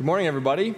Good 0.00 0.06
morning, 0.06 0.28
everybody. 0.28 0.74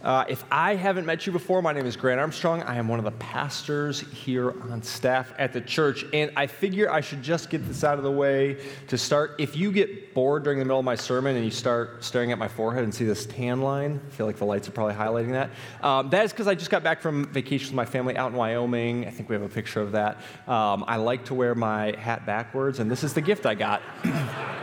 Uh, 0.00 0.24
if 0.28 0.44
I 0.48 0.76
haven't 0.76 1.06
met 1.06 1.26
you 1.26 1.32
before, 1.32 1.60
my 1.60 1.72
name 1.72 1.86
is 1.86 1.96
Grant 1.96 2.20
Armstrong. 2.20 2.62
I 2.62 2.76
am 2.76 2.86
one 2.86 3.00
of 3.00 3.04
the 3.04 3.10
pastors 3.10 3.98
here 3.98 4.50
on 4.70 4.80
staff 4.80 5.34
at 5.38 5.52
the 5.52 5.60
church, 5.60 6.04
and 6.12 6.30
I 6.36 6.46
figure 6.46 6.88
I 6.88 7.00
should 7.00 7.20
just 7.20 7.50
get 7.50 7.66
this 7.66 7.82
out 7.82 7.98
of 7.98 8.04
the 8.04 8.12
way 8.12 8.58
to 8.86 8.96
start. 8.96 9.34
If 9.40 9.56
you 9.56 9.72
get 9.72 10.14
bored 10.14 10.44
during 10.44 10.60
the 10.60 10.64
middle 10.64 10.78
of 10.78 10.84
my 10.84 10.94
sermon 10.94 11.34
and 11.34 11.44
you 11.44 11.50
start 11.50 12.04
staring 12.04 12.30
at 12.30 12.38
my 12.38 12.46
forehead 12.46 12.84
and 12.84 12.94
see 12.94 13.06
this 13.06 13.26
tan 13.26 13.60
line, 13.60 14.00
I 14.06 14.10
feel 14.10 14.26
like 14.26 14.36
the 14.36 14.46
lights 14.46 14.68
are 14.68 14.70
probably 14.70 14.94
highlighting 14.94 15.32
that. 15.32 15.50
Um, 15.84 16.10
that 16.10 16.24
is 16.26 16.30
because 16.30 16.46
I 16.46 16.54
just 16.54 16.70
got 16.70 16.84
back 16.84 17.00
from 17.00 17.24
vacation 17.32 17.70
with 17.70 17.74
my 17.74 17.86
family 17.86 18.16
out 18.16 18.30
in 18.30 18.38
Wyoming. 18.38 19.04
I 19.04 19.10
think 19.10 19.28
we 19.28 19.34
have 19.34 19.42
a 19.42 19.48
picture 19.48 19.80
of 19.80 19.90
that. 19.90 20.18
Um, 20.46 20.84
I 20.86 20.94
like 20.94 21.24
to 21.24 21.34
wear 21.34 21.56
my 21.56 21.98
hat 21.98 22.24
backwards, 22.24 22.78
and 22.78 22.88
this 22.88 23.02
is 23.02 23.14
the 23.14 23.20
gift 23.20 23.46
I 23.46 23.56
got. 23.56 23.82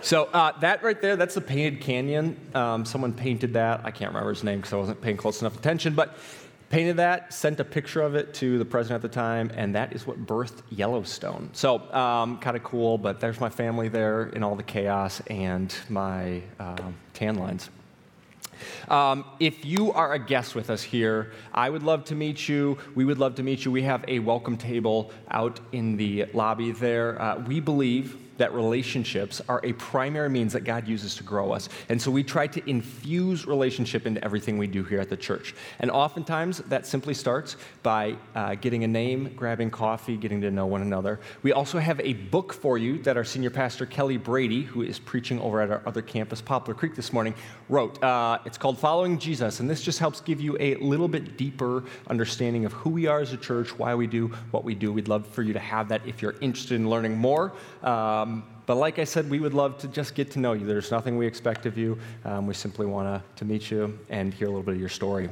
So 0.00 0.24
uh, 0.26 0.58
that 0.60 0.82
right 0.82 1.00
there, 1.00 1.16
that's 1.16 1.34
the 1.34 1.40
painted 1.40 1.80
canyon. 1.80 2.38
Um, 2.54 2.84
someone 2.84 3.12
painted 3.12 3.54
that. 3.54 3.80
I 3.84 3.90
can't 3.90 4.10
remember 4.10 4.30
his 4.30 4.44
name 4.44 4.58
because 4.58 4.72
I 4.72 4.76
wasn't 4.76 5.00
paying 5.00 5.16
close 5.16 5.40
enough 5.40 5.56
attention, 5.58 5.94
but 5.94 6.16
painted 6.70 6.98
that, 6.98 7.32
sent 7.32 7.60
a 7.60 7.64
picture 7.64 8.02
of 8.02 8.14
it 8.14 8.34
to 8.34 8.58
the 8.58 8.64
president 8.64 9.02
at 9.02 9.10
the 9.10 9.14
time, 9.14 9.50
and 9.54 9.74
that 9.74 9.94
is 9.94 10.06
what 10.06 10.24
birthed 10.26 10.62
Yellowstone. 10.70 11.50
So 11.52 11.92
um, 11.92 12.38
kind 12.38 12.56
of 12.56 12.62
cool, 12.62 12.98
but 12.98 13.20
there's 13.20 13.40
my 13.40 13.48
family 13.48 13.88
there 13.88 14.26
in 14.28 14.42
all 14.42 14.54
the 14.54 14.62
chaos 14.62 15.20
and 15.28 15.74
my 15.88 16.42
um, 16.60 16.94
tan 17.14 17.36
lines. 17.36 17.70
Um, 18.88 19.24
if 19.38 19.64
you 19.64 19.92
are 19.92 20.14
a 20.14 20.18
guest 20.18 20.54
with 20.54 20.68
us 20.68 20.82
here, 20.82 21.32
I 21.54 21.70
would 21.70 21.82
love 21.82 22.04
to 22.06 22.14
meet 22.14 22.48
you. 22.48 22.78
We 22.94 23.04
would 23.04 23.18
love 23.18 23.36
to 23.36 23.42
meet 23.42 23.64
you. 23.64 23.70
We 23.70 23.82
have 23.82 24.04
a 24.08 24.18
welcome 24.18 24.56
table 24.56 25.12
out 25.30 25.60
in 25.72 25.96
the 25.96 26.26
lobby 26.34 26.72
there. 26.72 27.20
Uh, 27.20 27.38
we 27.38 27.60
believe 27.60 28.16
that 28.38 28.54
relationships 28.54 29.40
are 29.48 29.60
a 29.62 29.72
primary 29.74 30.30
means 30.30 30.52
that 30.54 30.64
God 30.64 30.88
uses 30.88 31.14
to 31.16 31.22
grow 31.22 31.52
us. 31.52 31.68
And 31.88 32.00
so 32.00 32.10
we 32.10 32.22
try 32.24 32.46
to 32.46 32.70
infuse 32.70 33.46
relationship 33.46 34.06
into 34.06 34.22
everything 34.24 34.58
we 34.58 34.66
do 34.66 34.82
here 34.82 35.00
at 35.00 35.10
the 35.10 35.16
church. 35.16 35.54
And 35.80 35.90
oftentimes 35.90 36.58
that 36.68 36.86
simply 36.86 37.14
starts 37.14 37.56
by 37.82 38.16
uh, 38.34 38.54
getting 38.54 38.84
a 38.84 38.88
name, 38.88 39.32
grabbing 39.36 39.70
coffee, 39.70 40.16
getting 40.16 40.40
to 40.40 40.50
know 40.50 40.66
one 40.66 40.82
another. 40.82 41.20
We 41.42 41.52
also 41.52 41.78
have 41.78 42.00
a 42.00 42.14
book 42.14 42.52
for 42.52 42.78
you 42.78 43.02
that 43.02 43.16
our 43.16 43.24
senior 43.24 43.50
pastor, 43.50 43.86
Kelly 43.86 44.16
Brady, 44.16 44.62
who 44.62 44.82
is 44.82 44.98
preaching 44.98 45.40
over 45.40 45.60
at 45.60 45.70
our 45.70 45.82
other 45.84 46.02
campus, 46.02 46.40
Poplar 46.40 46.74
Creek, 46.74 46.94
this 46.94 47.12
morning, 47.12 47.34
wrote. 47.68 48.02
Uh, 48.02 48.38
it's 48.44 48.58
called 48.58 48.78
Following 48.78 49.18
Jesus. 49.18 49.60
And 49.60 49.68
this 49.68 49.82
just 49.82 49.98
helps 49.98 50.20
give 50.20 50.40
you 50.40 50.56
a 50.60 50.76
little 50.76 51.08
bit 51.08 51.36
deeper 51.36 51.84
understanding 52.08 52.64
of 52.64 52.72
who 52.72 52.90
we 52.90 53.06
are 53.06 53.20
as 53.20 53.32
a 53.32 53.36
church, 53.36 53.76
why 53.76 53.94
we 53.94 54.06
do 54.06 54.28
what 54.52 54.64
we 54.64 54.74
do. 54.74 54.92
We'd 54.92 55.08
love 55.08 55.26
for 55.26 55.42
you 55.42 55.52
to 55.52 55.58
have 55.58 55.88
that 55.88 56.02
if 56.06 56.22
you're 56.22 56.36
interested 56.40 56.76
in 56.76 56.88
learning 56.88 57.16
more. 57.16 57.52
Um, 57.82 58.27
um, 58.28 58.44
but 58.66 58.76
like 58.76 58.98
I 58.98 59.04
said, 59.04 59.30
we 59.30 59.40
would 59.40 59.54
love 59.54 59.78
to 59.78 59.88
just 59.88 60.14
get 60.14 60.30
to 60.32 60.38
know 60.38 60.52
you. 60.52 60.66
There's 60.66 60.90
nothing 60.90 61.16
we 61.16 61.26
expect 61.26 61.64
of 61.64 61.78
you. 61.78 61.98
Um, 62.26 62.46
we 62.46 62.52
simply 62.52 62.84
want 62.84 63.22
to 63.36 63.44
meet 63.46 63.70
you 63.70 63.98
and 64.10 64.34
hear 64.34 64.46
a 64.46 64.50
little 64.50 64.62
bit 64.62 64.74
of 64.74 64.80
your 64.80 64.90
story. 64.90 65.30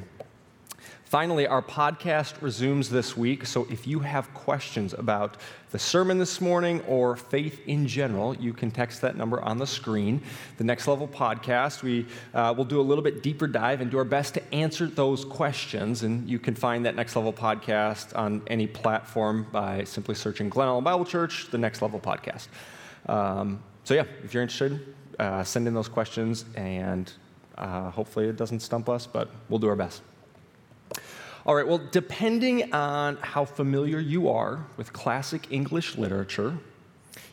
Finally, 1.04 1.46
our 1.46 1.62
podcast 1.62 2.40
resumes 2.40 2.88
this 2.88 3.14
week, 3.14 3.46
so 3.46 3.66
if 3.70 3.86
you 3.86 4.00
have 4.00 4.32
questions 4.34 4.92
about 4.94 5.36
the 5.70 5.78
sermon 5.78 6.18
this 6.18 6.40
morning 6.40 6.80
or 6.88 7.14
faith 7.14 7.60
in 7.66 7.86
general, 7.86 8.34
you 8.36 8.52
can 8.54 8.70
text 8.70 9.02
that 9.02 9.16
number 9.16 9.40
on 9.42 9.58
the 9.58 9.66
screen. 9.66 10.20
The 10.56 10.64
Next 10.64 10.88
Level 10.88 11.06
podcast, 11.06 11.82
we 11.82 12.06
uh, 12.34 12.54
will 12.56 12.64
do 12.64 12.80
a 12.80 12.82
little 12.82 13.04
bit 13.04 13.22
deeper 13.22 13.46
dive 13.46 13.82
and 13.82 13.90
do 13.90 13.98
our 13.98 14.04
best 14.04 14.34
to 14.34 14.54
answer 14.54 14.86
those 14.86 15.26
questions. 15.26 16.02
And 16.02 16.28
you 16.28 16.38
can 16.38 16.54
find 16.54 16.86
that 16.86 16.96
Next 16.96 17.14
Level 17.14 17.32
podcast 17.32 18.16
on 18.16 18.42
any 18.46 18.66
platform 18.66 19.46
by 19.52 19.84
simply 19.84 20.14
searching 20.14 20.48
Glen 20.48 20.68
Ellyn 20.68 20.84
Bible 20.84 21.04
Church, 21.04 21.48
the 21.50 21.58
Next 21.58 21.82
Level 21.82 22.00
podcast. 22.00 22.48
Um, 23.06 23.62
so, 23.84 23.94
yeah, 23.94 24.04
if 24.24 24.34
you're 24.34 24.42
interested, 24.42 24.94
uh, 25.18 25.44
send 25.44 25.66
in 25.68 25.74
those 25.74 25.88
questions, 25.88 26.44
and 26.56 27.12
uh, 27.56 27.90
hopefully 27.90 28.26
it 28.26 28.36
doesn't 28.36 28.60
stump 28.60 28.88
us, 28.88 29.06
but 29.06 29.30
we'll 29.48 29.58
do 29.58 29.68
our 29.68 29.76
best. 29.76 30.02
All 31.46 31.54
right, 31.54 31.66
well, 31.66 31.80
depending 31.92 32.72
on 32.72 33.18
how 33.18 33.44
familiar 33.44 34.00
you 34.00 34.28
are 34.28 34.66
with 34.76 34.92
classic 34.92 35.46
English 35.50 35.96
literature, 35.96 36.58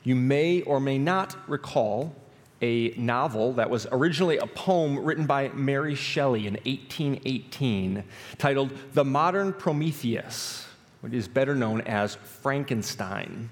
you 0.04 0.16
may 0.16 0.62
or 0.62 0.80
may 0.80 1.00
not 1.00 1.36
recall 1.50 2.16
a 2.62 2.90
novel 2.96 3.54
that 3.54 3.70
was 3.70 3.88
originally 3.92 4.38
a 4.38 4.46
poem 4.46 5.04
written 5.04 5.26
by 5.26 5.50
Mary 5.50 5.96
Shelley 5.96 6.48
in 6.48 6.54
1818 6.54 8.04
titled 8.38 8.72
The 8.94 9.04
Modern 9.04 9.52
Prometheus, 9.52 10.68
which 11.02 11.14
is 11.14 11.28
better 11.28 11.56
known 11.56 11.82
as 11.82 12.16
Frankenstein. 12.16 13.50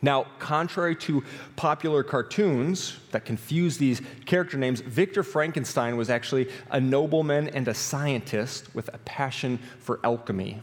Now, 0.00 0.26
contrary 0.38 0.94
to 0.96 1.24
popular 1.56 2.02
cartoons 2.02 2.96
that 3.10 3.24
confuse 3.24 3.78
these 3.78 4.00
character 4.26 4.56
names, 4.56 4.80
Victor 4.80 5.22
Frankenstein 5.22 5.96
was 5.96 6.08
actually 6.08 6.48
a 6.70 6.80
nobleman 6.80 7.48
and 7.48 7.66
a 7.66 7.74
scientist 7.74 8.74
with 8.74 8.88
a 8.94 8.98
passion 8.98 9.58
for 9.80 9.98
alchemy. 10.04 10.60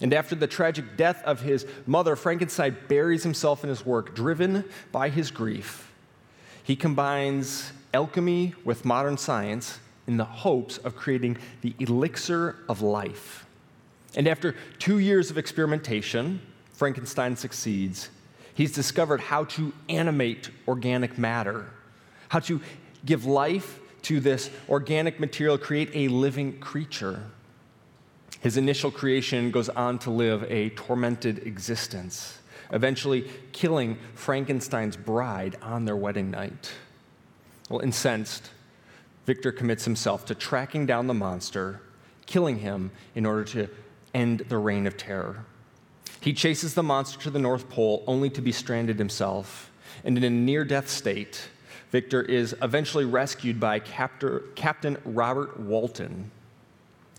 And 0.00 0.12
after 0.12 0.34
the 0.34 0.46
tragic 0.46 0.96
death 0.96 1.22
of 1.24 1.40
his 1.40 1.66
mother, 1.86 2.16
Frankenstein 2.16 2.76
buries 2.86 3.22
himself 3.22 3.64
in 3.64 3.70
his 3.70 3.84
work, 3.84 4.14
driven 4.14 4.64
by 4.92 5.08
his 5.08 5.30
grief. 5.30 5.90
He 6.62 6.76
combines 6.76 7.72
alchemy 7.94 8.54
with 8.64 8.84
modern 8.84 9.16
science 9.16 9.78
in 10.06 10.18
the 10.18 10.24
hopes 10.24 10.78
of 10.78 10.96
creating 10.96 11.38
the 11.62 11.74
elixir 11.78 12.56
of 12.68 12.82
life. 12.82 13.46
And 14.14 14.28
after 14.28 14.54
two 14.78 14.98
years 14.98 15.30
of 15.30 15.38
experimentation, 15.38 16.40
Frankenstein 16.72 17.36
succeeds 17.36 18.10
He's 18.56 18.72
discovered 18.72 19.20
how 19.20 19.44
to 19.44 19.74
animate 19.90 20.48
organic 20.66 21.18
matter, 21.18 21.66
how 22.30 22.38
to 22.40 22.62
give 23.04 23.26
life 23.26 23.78
to 24.02 24.18
this 24.18 24.48
organic 24.70 25.20
material, 25.20 25.58
create 25.58 25.90
a 25.92 26.08
living 26.08 26.58
creature. 26.58 27.22
His 28.40 28.56
initial 28.56 28.90
creation 28.90 29.50
goes 29.50 29.68
on 29.68 29.98
to 30.00 30.10
live 30.10 30.42
a 30.50 30.70
tormented 30.70 31.46
existence, 31.46 32.38
eventually 32.72 33.30
killing 33.52 33.98
Frankenstein's 34.14 34.96
bride 34.96 35.56
on 35.60 35.84
their 35.84 35.96
wedding 35.96 36.30
night. 36.30 36.72
Well, 37.68 37.80
incensed, 37.80 38.50
Victor 39.26 39.52
commits 39.52 39.84
himself 39.84 40.24
to 40.26 40.34
tracking 40.34 40.86
down 40.86 41.08
the 41.08 41.14
monster, 41.14 41.82
killing 42.24 42.60
him 42.60 42.90
in 43.14 43.26
order 43.26 43.44
to 43.44 43.68
end 44.14 44.46
the 44.48 44.56
reign 44.56 44.86
of 44.86 44.96
terror. 44.96 45.44
He 46.26 46.32
chases 46.32 46.74
the 46.74 46.82
monster 46.82 47.20
to 47.20 47.30
the 47.30 47.38
North 47.38 47.68
Pole 47.68 48.02
only 48.08 48.30
to 48.30 48.40
be 48.40 48.50
stranded 48.50 48.98
himself. 48.98 49.70
And 50.02 50.18
in 50.18 50.24
a 50.24 50.28
near 50.28 50.64
death 50.64 50.90
state, 50.90 51.50
Victor 51.92 52.20
is 52.20 52.52
eventually 52.60 53.04
rescued 53.04 53.60
by 53.60 53.78
Captor, 53.78 54.42
Captain 54.56 54.96
Robert 55.04 55.60
Walton. 55.60 56.32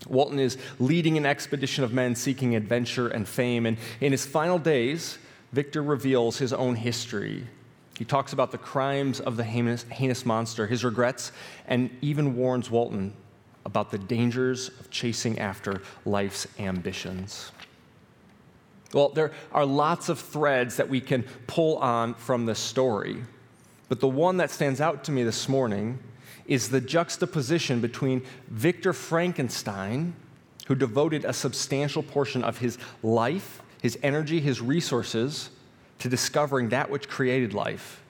Walton 0.08 0.38
is 0.38 0.58
leading 0.78 1.16
an 1.16 1.24
expedition 1.24 1.84
of 1.84 1.92
men 1.94 2.16
seeking 2.16 2.54
adventure 2.54 3.08
and 3.08 3.26
fame. 3.26 3.64
And 3.64 3.78
in 4.02 4.12
his 4.12 4.26
final 4.26 4.58
days, 4.58 5.16
Victor 5.54 5.82
reveals 5.82 6.36
his 6.36 6.52
own 6.52 6.74
history. 6.74 7.46
He 7.96 8.04
talks 8.04 8.34
about 8.34 8.52
the 8.52 8.58
crimes 8.58 9.20
of 9.20 9.38
the 9.38 9.44
heinous, 9.44 9.84
heinous 9.84 10.26
monster, 10.26 10.66
his 10.66 10.84
regrets, 10.84 11.32
and 11.66 11.88
even 12.02 12.36
warns 12.36 12.70
Walton 12.70 13.14
about 13.64 13.90
the 13.90 13.96
dangers 13.96 14.68
of 14.68 14.90
chasing 14.90 15.38
after 15.38 15.80
life's 16.04 16.46
ambitions. 16.58 17.52
Well, 18.92 19.10
there 19.10 19.32
are 19.52 19.66
lots 19.66 20.08
of 20.08 20.18
threads 20.18 20.76
that 20.76 20.88
we 20.88 21.00
can 21.00 21.24
pull 21.46 21.76
on 21.76 22.14
from 22.14 22.46
this 22.46 22.58
story, 22.58 23.22
but 23.88 24.00
the 24.00 24.08
one 24.08 24.38
that 24.38 24.50
stands 24.50 24.80
out 24.80 25.04
to 25.04 25.12
me 25.12 25.22
this 25.24 25.48
morning 25.48 25.98
is 26.46 26.70
the 26.70 26.80
juxtaposition 26.80 27.80
between 27.80 28.22
Victor 28.48 28.94
Frankenstein, 28.94 30.14
who 30.66 30.74
devoted 30.74 31.24
a 31.24 31.32
substantial 31.32 32.02
portion 32.02 32.42
of 32.42 32.58
his 32.58 32.78
life, 33.02 33.62
his 33.82 33.98
energy, 34.02 34.40
his 34.40 34.60
resources 34.60 35.50
to 35.98 36.08
discovering 36.08 36.70
that 36.70 36.88
which 36.88 37.08
created 37.08 37.52
life, 37.52 38.02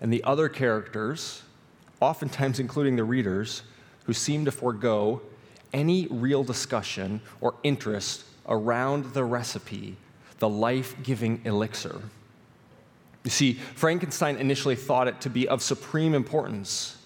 and 0.00 0.12
the 0.12 0.24
other 0.24 0.48
characters, 0.48 1.42
oftentimes 2.00 2.58
including 2.58 2.96
the 2.96 3.04
readers, 3.04 3.62
who 4.04 4.12
seem 4.12 4.44
to 4.44 4.50
forego 4.50 5.20
any 5.72 6.08
real 6.08 6.42
discussion 6.42 7.20
or 7.40 7.54
interest 7.62 8.24
around 8.48 9.12
the 9.14 9.24
recipe 9.24 9.96
the 10.38 10.48
life 10.48 10.94
giving 11.02 11.40
elixir. 11.44 12.00
You 13.24 13.30
see, 13.30 13.54
Frankenstein 13.54 14.36
initially 14.36 14.76
thought 14.76 15.08
it 15.08 15.20
to 15.22 15.30
be 15.30 15.48
of 15.48 15.62
supreme 15.62 16.14
importance, 16.14 16.98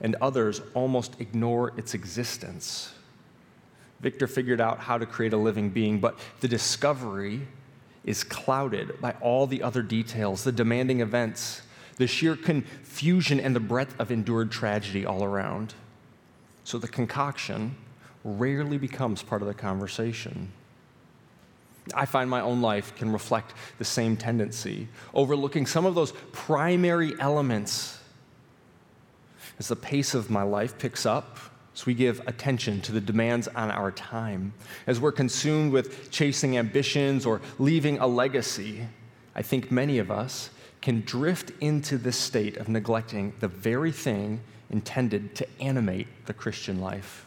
and 0.00 0.16
others 0.20 0.60
almost 0.74 1.20
ignore 1.20 1.72
its 1.76 1.94
existence. 1.94 2.92
Victor 4.00 4.26
figured 4.26 4.60
out 4.60 4.78
how 4.80 4.98
to 4.98 5.06
create 5.06 5.32
a 5.32 5.36
living 5.36 5.70
being, 5.70 6.00
but 6.00 6.18
the 6.40 6.48
discovery 6.48 7.46
is 8.04 8.24
clouded 8.24 9.00
by 9.00 9.12
all 9.20 9.46
the 9.46 9.62
other 9.62 9.82
details, 9.82 10.42
the 10.42 10.52
demanding 10.52 11.00
events, 11.00 11.62
the 11.98 12.06
sheer 12.06 12.34
confusion, 12.34 13.38
and 13.38 13.54
the 13.54 13.60
breadth 13.60 13.94
of 14.00 14.10
endured 14.10 14.50
tragedy 14.50 15.04
all 15.04 15.22
around. 15.22 15.74
So 16.64 16.78
the 16.78 16.88
concoction 16.88 17.76
rarely 18.24 18.78
becomes 18.78 19.22
part 19.22 19.42
of 19.42 19.48
the 19.48 19.54
conversation. 19.54 20.50
I 21.94 22.06
find 22.06 22.28
my 22.28 22.40
own 22.40 22.60
life 22.60 22.94
can 22.96 23.12
reflect 23.12 23.54
the 23.78 23.84
same 23.84 24.16
tendency, 24.16 24.88
overlooking 25.14 25.66
some 25.66 25.86
of 25.86 25.94
those 25.94 26.12
primary 26.32 27.14
elements. 27.20 27.98
as 29.58 29.68
the 29.68 29.76
pace 29.76 30.14
of 30.14 30.30
my 30.30 30.42
life 30.42 30.78
picks 30.78 31.04
up, 31.04 31.38
as 31.74 31.86
we 31.86 31.94
give 31.94 32.20
attention 32.26 32.80
to 32.80 32.92
the 32.92 33.00
demands 33.00 33.46
on 33.48 33.70
our 33.70 33.90
time, 33.90 34.52
as 34.86 34.98
we're 34.98 35.12
consumed 35.12 35.72
with 35.72 36.10
chasing 36.10 36.56
ambitions 36.56 37.26
or 37.26 37.40
leaving 37.58 37.98
a 37.98 38.06
legacy, 38.06 38.86
I 39.34 39.42
think 39.42 39.70
many 39.70 39.98
of 39.98 40.10
us 40.10 40.50
can 40.80 41.02
drift 41.02 41.52
into 41.60 41.98
this 41.98 42.16
state 42.16 42.56
of 42.56 42.68
neglecting 42.68 43.34
the 43.40 43.48
very 43.48 43.92
thing 43.92 44.40
intended 44.70 45.34
to 45.36 45.46
animate 45.60 46.08
the 46.26 46.32
Christian 46.32 46.80
life. 46.80 47.26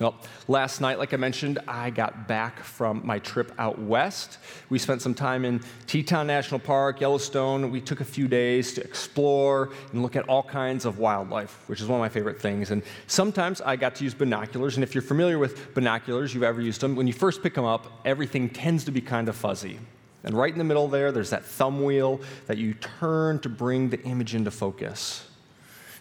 Well, 0.00 0.14
last 0.48 0.80
night, 0.80 0.98
like 0.98 1.12
I 1.12 1.18
mentioned, 1.18 1.58
I 1.68 1.90
got 1.90 2.26
back 2.26 2.60
from 2.60 3.02
my 3.04 3.18
trip 3.18 3.52
out 3.58 3.78
west. 3.78 4.38
We 4.70 4.78
spent 4.78 5.02
some 5.02 5.12
time 5.12 5.44
in 5.44 5.60
Teton 5.86 6.26
National 6.26 6.58
Park, 6.58 7.00
Yellowstone. 7.02 7.70
We 7.70 7.82
took 7.82 8.00
a 8.00 8.04
few 8.04 8.26
days 8.26 8.72
to 8.72 8.82
explore 8.82 9.70
and 9.92 10.02
look 10.02 10.16
at 10.16 10.26
all 10.30 10.42
kinds 10.42 10.86
of 10.86 10.98
wildlife, 10.98 11.68
which 11.68 11.82
is 11.82 11.88
one 11.88 12.00
of 12.00 12.00
my 12.00 12.08
favorite 12.08 12.40
things. 12.40 12.70
And 12.70 12.82
sometimes 13.06 13.60
I 13.60 13.76
got 13.76 13.94
to 13.96 14.04
use 14.04 14.14
binoculars. 14.14 14.76
And 14.76 14.82
if 14.82 14.94
you're 14.94 15.02
familiar 15.02 15.38
with 15.38 15.74
binoculars, 15.74 16.32
you've 16.32 16.42
ever 16.42 16.62
used 16.62 16.80
them, 16.80 16.96
when 16.96 17.06
you 17.06 17.12
first 17.12 17.42
pick 17.42 17.54
them 17.54 17.66
up, 17.66 18.00
everything 18.06 18.48
tends 18.48 18.84
to 18.84 18.90
be 18.92 19.02
kind 19.02 19.28
of 19.28 19.36
fuzzy. 19.36 19.78
And 20.24 20.34
right 20.34 20.52
in 20.52 20.58
the 20.58 20.64
middle 20.64 20.88
there, 20.88 21.12
there's 21.12 21.30
that 21.30 21.44
thumb 21.44 21.84
wheel 21.84 22.20
that 22.46 22.56
you 22.56 22.72
turn 22.74 23.40
to 23.40 23.50
bring 23.50 23.90
the 23.90 24.02
image 24.04 24.34
into 24.34 24.50
focus. 24.50 25.28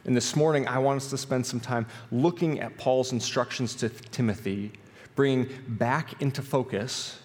And 0.05 0.15
this 0.15 0.35
morning, 0.35 0.67
I 0.67 0.79
want 0.79 0.97
us 0.97 1.09
to 1.11 1.17
spend 1.17 1.45
some 1.45 1.59
time 1.59 1.85
looking 2.11 2.59
at 2.59 2.75
Paul's 2.77 3.11
instructions 3.11 3.75
to 3.75 3.89
Timothy, 3.89 4.71
bringing 5.15 5.49
back 5.67 6.21
into 6.21 6.41
focus 6.41 7.19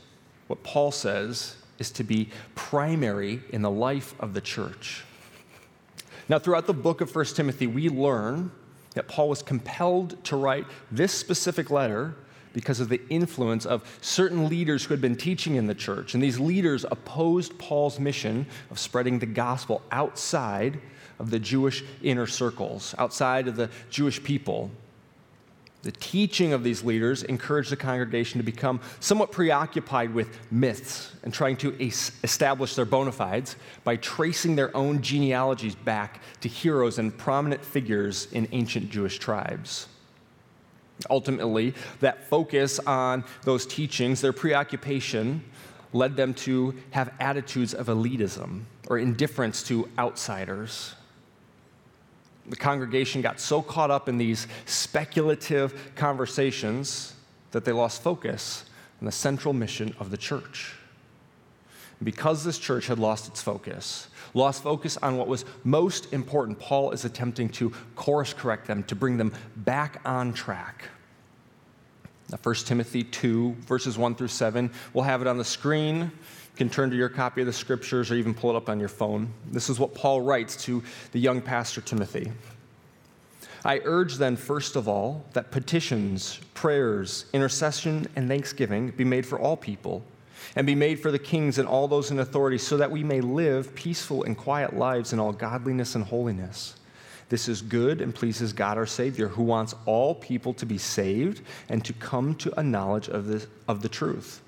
what 0.47 0.63
Paul 0.63 0.93
says 0.93 1.57
is 1.79 1.91
to 1.93 2.05
be 2.05 2.29
primary 2.55 3.41
in 3.51 3.63
the 3.63 3.71
life 3.71 4.15
of 4.21 4.35
the 4.35 4.41
church. 4.41 5.05
Now, 6.29 6.39
throughout 6.39 6.67
the 6.67 6.75
book 6.75 7.01
of 7.01 7.15
1 7.15 7.25
Timothy, 7.27 7.67
we 7.67 7.89
learn 7.89 8.51
that 8.95 9.09
Paul 9.09 9.29
was 9.29 9.43
compelled 9.43 10.23
to 10.25 10.37
write 10.37 10.67
this 10.91 11.13
specific 11.13 11.71
letter 11.71 12.15
because 12.53 12.81
of 12.81 12.89
the 12.89 13.01
influence 13.11 13.67
of 13.67 13.99
certain 14.01 14.49
leaders 14.49 14.85
who 14.85 14.95
had 14.95 15.01
been 15.01 15.17
teaching 15.17 15.57
in 15.57 15.67
the 15.67 15.75
church. 15.75 16.15
And 16.15 16.23
these 16.23 16.41
leaders 16.41 16.85
opposed 16.91 17.57
Paul's 17.59 18.01
mission 18.01 18.47
of 18.71 18.79
spreading 18.79 19.19
the 19.19 19.27
gospel 19.27 19.83
outside 19.93 20.81
of 21.19 21.31
the 21.31 21.39
Jewish 21.39 21.85
inner 22.03 22.27
circles, 22.27 22.95
outside 22.99 23.49
of 23.49 23.57
the 23.57 23.71
Jewish 23.91 24.23
people. 24.23 24.71
The 25.83 25.93
teaching 25.93 26.53
of 26.53 26.65
these 26.65 26.83
leaders 26.83 27.23
encouraged 27.23 27.71
the 27.71 27.77
congregation 27.77 28.39
to 28.39 28.45
become 28.45 28.81
somewhat 28.99 29.31
preoccupied 29.31 30.13
with 30.13 30.37
myths 30.51 31.15
and 31.23 31.33
trying 31.33 31.57
to 31.59 31.81
establish 32.25 32.75
their 32.75 32.85
bona 32.85 33.13
fides 33.13 33.55
by 33.85 33.97
tracing 33.97 34.57
their 34.57 34.77
own 34.77 35.01
genealogies 35.01 35.77
back 35.77 36.21
to 36.41 36.49
heroes 36.49 36.99
and 36.99 37.17
prominent 37.17 37.65
figures 37.65 38.27
in 38.33 38.49
ancient 38.51 38.91
Jewish 38.91 39.19
tribes. 39.21 39.87
Ultimately, 41.09 41.73
that 42.01 42.25
focus 42.25 42.81
on 42.81 43.23
those 43.43 43.65
teachings, 43.65 44.21
their 44.21 44.33
preoccupation, 44.33 45.45
led 45.93 46.17
them 46.17 46.35
to 46.35 46.75
have 46.91 47.13
attitudes 47.21 47.75
of 47.75 47.87
elitism 47.87 48.63
or 48.89 48.99
indifference 48.99 49.63
to 49.63 49.89
outsiders 49.99 50.95
the 52.49 52.57
congregation 52.57 53.23
got 53.23 53.41
so 53.41 53.61
caught 53.63 53.91
up 53.91 54.09
in 54.09 54.19
these 54.19 54.47
speculative 54.67 55.93
conversations 55.97 57.15
that 57.51 57.65
they 57.65 57.73
lost 57.73 58.03
focus 58.03 58.65
on 59.01 59.07
the 59.07 59.13
central 59.13 59.53
mission 59.53 59.95
of 59.99 60.11
the 60.11 60.17
church. 60.17 60.75
Because 62.03 62.45
this 62.45 62.59
church 62.59 62.87
had 62.87 62.99
lost 62.99 63.27
its 63.27 63.41
focus, 63.41 64.09
lost 64.35 64.63
focus 64.63 64.99
on 64.99 65.17
what 65.17 65.29
was 65.29 65.45
most 65.65 66.13
important, 66.13 66.59
Paul 66.59 66.91
is 66.91 67.05
attempting 67.05 67.49
to 67.51 67.73
course 67.95 68.35
correct 68.35 68.67
them, 68.67 68.83
to 68.85 68.95
bring 68.95 69.17
them 69.17 69.33
back 69.57 70.01
on 70.05 70.35
track. 70.35 70.91
Now, 72.31 72.39
1 72.43 72.55
Timothy 72.57 73.05
2, 73.05 73.57
verses 73.67 73.97
1 73.97 74.15
through 74.17 74.29
7, 74.29 74.71
we'll 74.93 75.05
have 75.05 75.23
it 75.23 75.29
on 75.29 75.39
the 75.39 75.45
screen 75.45 76.11
can 76.57 76.71
turn 76.71 76.91
to 76.91 76.97
your 76.97 77.09
copy 77.09 77.43
of 77.43 77.47
the 77.47 77.53
scriptures 77.53 78.11
or 78.11 78.15
even 78.15 78.35
pull 78.35 78.51
it 78.51 78.57
up 78.57 78.69
on 78.69 78.81
your 78.81 78.89
phone. 78.89 79.29
This 79.51 79.69
is 79.69 79.79
what 79.79 79.95
Paul 79.95 80.23
writes 80.23 80.57
to 80.65 80.83
the 81.13 81.21
young 81.21 81.41
pastor 81.41 81.81
Timothy. 81.81 82.33
I 83.65 83.81
urge 83.85 84.15
then, 84.15 84.37
first 84.37 84.77
of 84.77 84.89
all, 84.89 85.25
that 85.33 85.51
petitions, 85.51 86.41
prayers, 86.55 87.27
intercession, 87.33 88.07
and 88.17 88.29
thanksgiving 88.29 88.91
be 88.91 89.05
made 89.05 89.27
for 89.27 89.39
all 89.39 89.57
people, 89.57 90.05
and 90.55 90.67
be 90.67 90.75
made 90.75 91.01
for 91.01 91.11
the 91.11 91.19
kings 91.19 91.59
and 91.59 91.69
all 91.69 91.89
those 91.89 92.11
in 92.11 92.21
authority, 92.21 92.59
so 92.59 92.77
that 92.77 92.91
we 92.91 93.03
may 93.03 93.21
live 93.21 93.75
peaceful 93.75 94.23
and 94.23 94.37
quiet 94.37 94.77
lives 94.77 95.13
in 95.13 95.19
all 95.19 95.33
godliness 95.33 95.95
and 95.95 96.05
holiness. 96.05 96.77
This 97.29 97.49
is 97.49 97.61
good 97.61 98.01
and 98.01 98.15
pleases 98.15 98.53
God 98.53 98.79
our 98.79 98.87
Savior, 98.87 99.27
who 99.27 99.43
wants 99.43 99.75
all 99.85 100.15
people 100.15 100.55
to 100.55 100.67
be 100.67 100.79
saved 100.79 101.43
and 101.69 101.85
to 101.85 101.93
come 101.93 102.37
to 102.37 102.61
a 102.61 102.63
knowledge 102.63 103.09
of 103.09 103.27
the, 103.27 103.45
of 103.67 103.83
the 103.83 103.89
truth. 103.89 104.43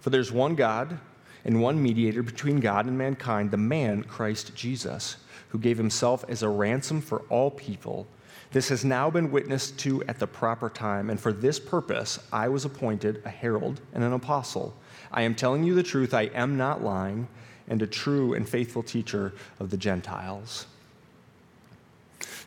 For 0.00 0.10
there's 0.10 0.32
one 0.32 0.56
God 0.56 0.98
and 1.44 1.62
one 1.62 1.82
mediator 1.82 2.22
between 2.22 2.60
God 2.60 2.86
and 2.86 2.96
mankind, 2.96 3.50
the 3.50 3.56
man, 3.56 4.02
Christ 4.02 4.54
Jesus, 4.54 5.16
who 5.48 5.58
gave 5.58 5.78
himself 5.78 6.24
as 6.28 6.42
a 6.42 6.48
ransom 6.48 7.00
for 7.00 7.20
all 7.28 7.50
people. 7.50 8.06
This 8.50 8.68
has 8.70 8.84
now 8.84 9.10
been 9.10 9.30
witnessed 9.30 9.78
to 9.80 10.02
at 10.04 10.18
the 10.18 10.26
proper 10.26 10.70
time, 10.70 11.10
and 11.10 11.20
for 11.20 11.32
this 11.32 11.60
purpose 11.60 12.18
I 12.32 12.48
was 12.48 12.64
appointed 12.64 13.22
a 13.24 13.30
herald 13.30 13.80
and 13.92 14.02
an 14.02 14.12
apostle. 14.12 14.74
I 15.12 15.22
am 15.22 15.34
telling 15.34 15.64
you 15.64 15.74
the 15.74 15.82
truth, 15.82 16.14
I 16.14 16.24
am 16.34 16.56
not 16.56 16.82
lying, 16.82 17.28
and 17.68 17.82
a 17.82 17.86
true 17.86 18.34
and 18.34 18.48
faithful 18.48 18.82
teacher 18.82 19.34
of 19.60 19.70
the 19.70 19.76
Gentiles. 19.76 20.66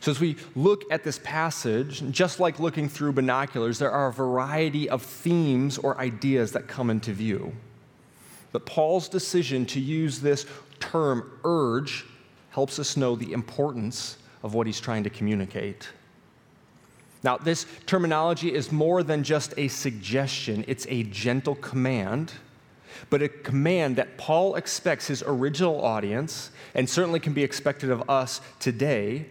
So, 0.00 0.10
as 0.10 0.18
we 0.18 0.36
look 0.56 0.82
at 0.90 1.04
this 1.04 1.20
passage, 1.22 2.02
just 2.10 2.40
like 2.40 2.58
looking 2.58 2.88
through 2.88 3.12
binoculars, 3.12 3.78
there 3.78 3.92
are 3.92 4.08
a 4.08 4.12
variety 4.12 4.88
of 4.88 5.00
themes 5.00 5.78
or 5.78 5.96
ideas 5.98 6.50
that 6.52 6.66
come 6.66 6.90
into 6.90 7.12
view. 7.12 7.52
But 8.52 8.66
Paul's 8.66 9.08
decision 9.08 9.66
to 9.66 9.80
use 9.80 10.20
this 10.20 10.46
term, 10.78 11.30
urge, 11.44 12.04
helps 12.50 12.78
us 12.78 12.96
know 12.96 13.16
the 13.16 13.32
importance 13.32 14.18
of 14.42 14.54
what 14.54 14.66
he's 14.66 14.80
trying 14.80 15.04
to 15.04 15.10
communicate. 15.10 15.88
Now, 17.24 17.38
this 17.38 17.66
terminology 17.86 18.52
is 18.52 18.70
more 18.70 19.02
than 19.02 19.22
just 19.22 19.54
a 19.56 19.68
suggestion, 19.68 20.64
it's 20.68 20.86
a 20.88 21.04
gentle 21.04 21.54
command, 21.54 22.32
but 23.10 23.22
a 23.22 23.28
command 23.28 23.96
that 23.96 24.18
Paul 24.18 24.56
expects 24.56 25.06
his 25.06 25.22
original 25.22 25.82
audience, 25.82 26.50
and 26.74 26.88
certainly 26.88 27.20
can 27.20 27.32
be 27.32 27.42
expected 27.42 27.90
of 27.90 28.08
us 28.10 28.40
today, 28.58 29.26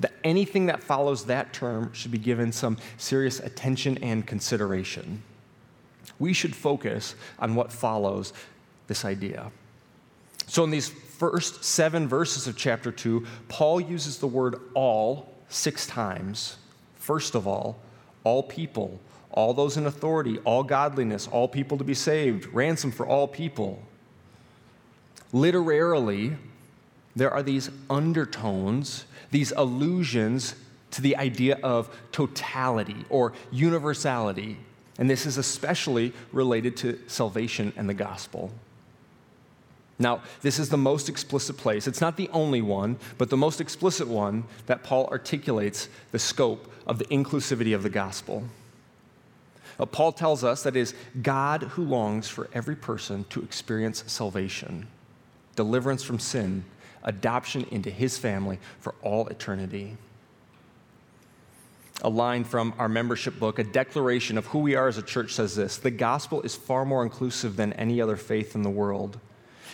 that 0.00 0.12
anything 0.24 0.66
that 0.66 0.82
follows 0.82 1.26
that 1.26 1.52
term 1.52 1.92
should 1.92 2.10
be 2.10 2.18
given 2.18 2.52
some 2.52 2.76
serious 2.98 3.38
attention 3.38 3.96
and 3.98 4.26
consideration 4.26 5.22
we 6.18 6.32
should 6.32 6.54
focus 6.54 7.14
on 7.38 7.54
what 7.54 7.72
follows 7.72 8.32
this 8.86 9.04
idea. 9.04 9.50
So, 10.46 10.64
in 10.64 10.70
these 10.70 10.88
first 10.88 11.64
seven 11.64 12.08
verses 12.08 12.46
of 12.46 12.56
chapter 12.56 12.90
2, 12.90 13.26
Paul 13.48 13.80
uses 13.80 14.18
the 14.18 14.26
word 14.26 14.56
all 14.74 15.32
six 15.48 15.86
times. 15.86 16.56
First 16.96 17.34
of 17.34 17.46
all, 17.46 17.78
all 18.24 18.42
people, 18.42 18.98
all 19.30 19.54
those 19.54 19.76
in 19.76 19.86
authority, 19.86 20.38
all 20.44 20.62
godliness, 20.62 21.28
all 21.28 21.46
people 21.46 21.78
to 21.78 21.84
be 21.84 21.94
saved, 21.94 22.46
ransom 22.52 22.90
for 22.90 23.06
all 23.06 23.28
people. 23.28 23.82
Literarily, 25.32 26.36
there 27.14 27.30
are 27.30 27.42
these 27.42 27.70
undertones, 27.88 29.04
these 29.30 29.52
allusions 29.52 30.54
to 30.92 31.02
the 31.02 31.16
idea 31.16 31.58
of 31.62 31.94
totality 32.12 33.04
or 33.08 33.32
universality. 33.50 34.56
And 35.00 35.08
this 35.08 35.24
is 35.24 35.38
especially 35.38 36.12
related 36.30 36.76
to 36.78 37.00
salvation 37.06 37.72
and 37.76 37.88
the 37.88 37.94
gospel. 37.94 38.52
Now, 39.98 40.22
this 40.42 40.58
is 40.58 40.68
the 40.68 40.76
most 40.76 41.08
explicit 41.08 41.56
place. 41.56 41.86
It's 41.86 42.02
not 42.02 42.16
the 42.16 42.28
only 42.32 42.60
one, 42.60 42.98
but 43.18 43.30
the 43.30 43.36
most 43.36 43.60
explicit 43.60 44.06
one 44.06 44.44
that 44.66 44.82
Paul 44.82 45.06
articulates 45.06 45.88
the 46.12 46.18
scope 46.18 46.70
of 46.86 46.98
the 46.98 47.06
inclusivity 47.06 47.74
of 47.74 47.82
the 47.82 47.90
gospel. 47.90 48.44
Now, 49.78 49.86
Paul 49.86 50.12
tells 50.12 50.44
us 50.44 50.62
that 50.62 50.76
it 50.76 50.80
is 50.80 50.94
God 51.22 51.62
who 51.62 51.82
longs 51.82 52.28
for 52.28 52.50
every 52.52 52.76
person 52.76 53.24
to 53.30 53.42
experience 53.42 54.04
salvation, 54.06 54.86
deliverance 55.56 56.02
from 56.02 56.18
sin, 56.18 56.64
adoption 57.02 57.66
into 57.70 57.90
his 57.90 58.18
family 58.18 58.58
for 58.78 58.94
all 59.02 59.26
eternity 59.28 59.96
a 62.02 62.08
line 62.08 62.44
from 62.44 62.74
our 62.78 62.88
membership 62.88 63.38
book, 63.38 63.58
a 63.58 63.64
declaration 63.64 64.38
of 64.38 64.46
who 64.46 64.60
we 64.60 64.74
are 64.74 64.88
as 64.88 64.98
a 64.98 65.02
church 65.02 65.34
says 65.34 65.56
this 65.56 65.78
The 65.78 65.90
gospel 65.90 66.42
is 66.42 66.54
far 66.54 66.84
more 66.84 67.02
inclusive 67.02 67.56
than 67.56 67.72
any 67.74 68.00
other 68.00 68.16
faith 68.16 68.54
in 68.54 68.62
the 68.62 68.70
world, 68.70 69.18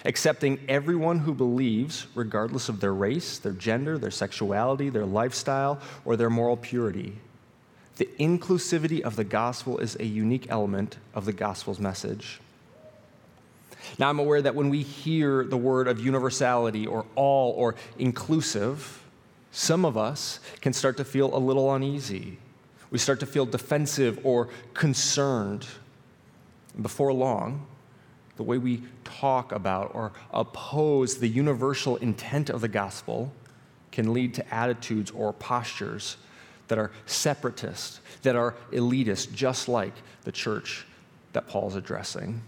accepting 0.04 0.60
everyone 0.68 1.20
who 1.20 1.34
believes, 1.34 2.06
regardless 2.14 2.68
of 2.68 2.80
their 2.80 2.94
race, 2.94 3.38
their 3.38 3.52
gender, 3.52 3.98
their 3.98 4.10
sexuality, 4.10 4.88
their 4.88 5.06
lifestyle, 5.06 5.80
or 6.04 6.16
their 6.16 6.30
moral 6.30 6.56
purity. 6.56 7.18
The 7.96 8.08
inclusivity 8.18 9.00
of 9.00 9.16
the 9.16 9.24
gospel 9.24 9.78
is 9.78 9.96
a 9.98 10.04
unique 10.04 10.46
element 10.50 10.98
of 11.14 11.24
the 11.24 11.32
gospel's 11.32 11.80
message. 11.80 12.40
Now, 13.98 14.10
I'm 14.10 14.18
aware 14.18 14.42
that 14.42 14.54
when 14.54 14.68
we 14.68 14.82
hear 14.82 15.44
the 15.44 15.56
word 15.56 15.88
of 15.88 16.00
universality 16.00 16.86
or 16.86 17.06
all 17.14 17.52
or 17.52 17.76
inclusive, 17.98 19.02
Some 19.56 19.86
of 19.86 19.96
us 19.96 20.38
can 20.60 20.74
start 20.74 20.98
to 20.98 21.04
feel 21.04 21.34
a 21.34 21.38
little 21.38 21.72
uneasy. 21.72 22.36
We 22.90 22.98
start 22.98 23.20
to 23.20 23.26
feel 23.26 23.46
defensive 23.46 24.20
or 24.22 24.50
concerned. 24.74 25.66
Before 26.82 27.10
long, 27.10 27.66
the 28.36 28.42
way 28.42 28.58
we 28.58 28.82
talk 29.02 29.52
about 29.52 29.92
or 29.94 30.12
oppose 30.30 31.16
the 31.16 31.28
universal 31.28 31.96
intent 31.96 32.50
of 32.50 32.60
the 32.60 32.68
gospel 32.68 33.32
can 33.92 34.12
lead 34.12 34.34
to 34.34 34.54
attitudes 34.54 35.10
or 35.10 35.32
postures 35.32 36.18
that 36.68 36.76
are 36.76 36.90
separatist, 37.06 38.00
that 38.24 38.36
are 38.36 38.54
elitist, 38.72 39.32
just 39.32 39.70
like 39.70 39.94
the 40.24 40.32
church 40.32 40.84
that 41.32 41.48
Paul's 41.48 41.76
addressing. 41.76 42.42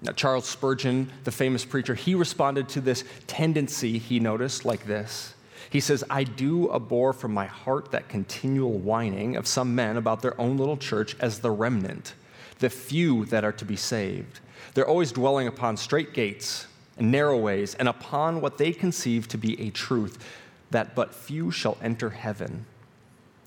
Now, 0.00 0.12
Charles 0.12 0.48
Spurgeon, 0.48 1.12
the 1.24 1.32
famous 1.32 1.66
preacher, 1.66 1.94
he 1.94 2.14
responded 2.14 2.70
to 2.70 2.80
this 2.80 3.04
tendency 3.26 3.98
he 3.98 4.20
noticed 4.20 4.64
like 4.64 4.86
this. 4.86 5.34
He 5.70 5.80
says, 5.80 6.04
I 6.10 6.24
do 6.24 6.72
abhor 6.72 7.12
from 7.12 7.32
my 7.32 7.46
heart 7.46 7.90
that 7.90 8.08
continual 8.08 8.78
whining 8.78 9.36
of 9.36 9.46
some 9.46 9.74
men 9.74 9.96
about 9.96 10.22
their 10.22 10.38
own 10.40 10.56
little 10.56 10.76
church 10.76 11.16
as 11.20 11.40
the 11.40 11.50
remnant, 11.50 12.14
the 12.58 12.70
few 12.70 13.24
that 13.26 13.44
are 13.44 13.52
to 13.52 13.64
be 13.64 13.76
saved. 13.76 14.40
They're 14.74 14.86
always 14.86 15.12
dwelling 15.12 15.46
upon 15.46 15.76
straight 15.76 16.12
gates 16.12 16.66
and 16.98 17.10
narrow 17.10 17.38
ways, 17.38 17.74
and 17.74 17.88
upon 17.88 18.40
what 18.40 18.58
they 18.58 18.72
conceive 18.72 19.26
to 19.28 19.38
be 19.38 19.60
a 19.60 19.70
truth, 19.70 20.22
that 20.70 20.94
but 20.94 21.14
few 21.14 21.50
shall 21.50 21.78
enter 21.82 22.10
heaven. 22.10 22.66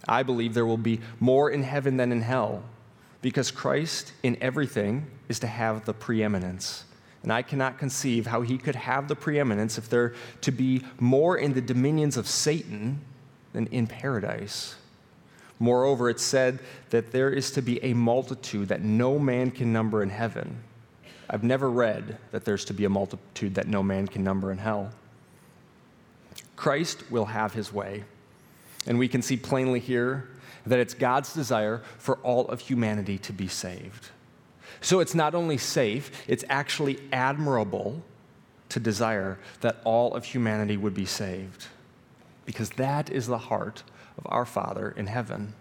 I 0.07 0.24
believe 0.24 0.53
there 0.53 0.65
will 0.65 0.77
be 0.77 1.01
more 1.19 1.50
in 1.50 1.63
heaven 1.63 1.98
than 1.98 2.12
in 2.12 2.22
hell, 2.22 2.63
because 3.22 3.51
Christ 3.51 4.13
in 4.24 4.38
everything 4.41 5.07
is 5.29 5.39
to 5.39 5.48
have 5.48 5.86
the 5.86 5.93
preeminence. 5.93 6.86
And 7.25 7.34
I 7.34 7.41
cannot 7.41 7.79
conceive 7.79 8.27
how 8.27 8.41
he 8.41 8.60
could 8.60 8.75
have 8.75 9.08
the 9.08 9.15
preeminence 9.15 9.79
if 9.79 9.89
there 9.89 10.13
to 10.41 10.51
be 10.51 10.84
more 11.00 11.36
in 11.36 11.53
the 11.53 11.62
dominions 11.62 12.17
of 12.17 12.27
Satan 12.27 13.01
than 13.51 13.65
in 13.67 13.88
paradise. 13.88 14.75
Moreover, 15.58 16.08
it's 16.08 16.22
said 16.22 16.60
that 16.91 17.12
there 17.12 17.32
is 17.32 17.50
to 17.53 17.63
be 17.63 17.84
a 17.84 17.96
multitude 17.96 18.67
that 18.67 18.84
no 18.84 19.17
man 19.17 19.50
can 19.50 19.74
number 19.74 20.03
in 20.03 20.12
heaven. 20.12 20.58
I've 21.27 21.44
never 21.44 21.67
read 21.67 22.20
that 22.29 22.46
there's 22.46 22.63
to 22.65 22.75
be 22.75 22.86
a 22.86 22.89
multitude 22.89 23.55
that 23.55 23.67
no 23.67 23.82
man 23.82 24.08
can 24.08 24.24
number 24.24 24.51
in 24.51 24.60
hell. 24.60 24.91
Christ 26.55 27.10
will 27.10 27.25
have 27.25 27.53
his 27.53 27.74
way. 27.74 28.03
And 28.86 29.00
we 29.00 29.08
can 29.08 29.24
see 29.24 29.36
plainly 29.36 29.79
here 29.79 30.29
that 30.67 30.77
it's 30.77 30.94
God's 30.94 31.34
desire 31.34 31.82
for 31.98 32.17
all 32.17 32.48
of 32.50 32.60
humanity 32.60 33.17
to 33.17 33.34
be 33.34 33.48
saved. 33.48 34.10
So 34.85 34.99
it's 34.99 35.15
not 35.15 35.33
only 35.33 35.57
safe, 35.57 36.11
it's 36.27 36.45
actually 36.47 36.99
admirable 37.11 38.03
to 38.69 38.79
desire 38.79 39.39
that 39.61 39.77
all 39.83 40.13
of 40.13 40.25
humanity 40.25 40.77
would 40.77 40.93
be 40.93 41.07
saved, 41.07 41.65
because 42.45 42.69
that 42.71 43.09
is 43.09 43.25
the 43.25 43.39
heart 43.39 43.81
of 44.19 44.27
our 44.27 44.45
Father 44.45 44.93
in 44.95 45.07
heaven. 45.07 45.55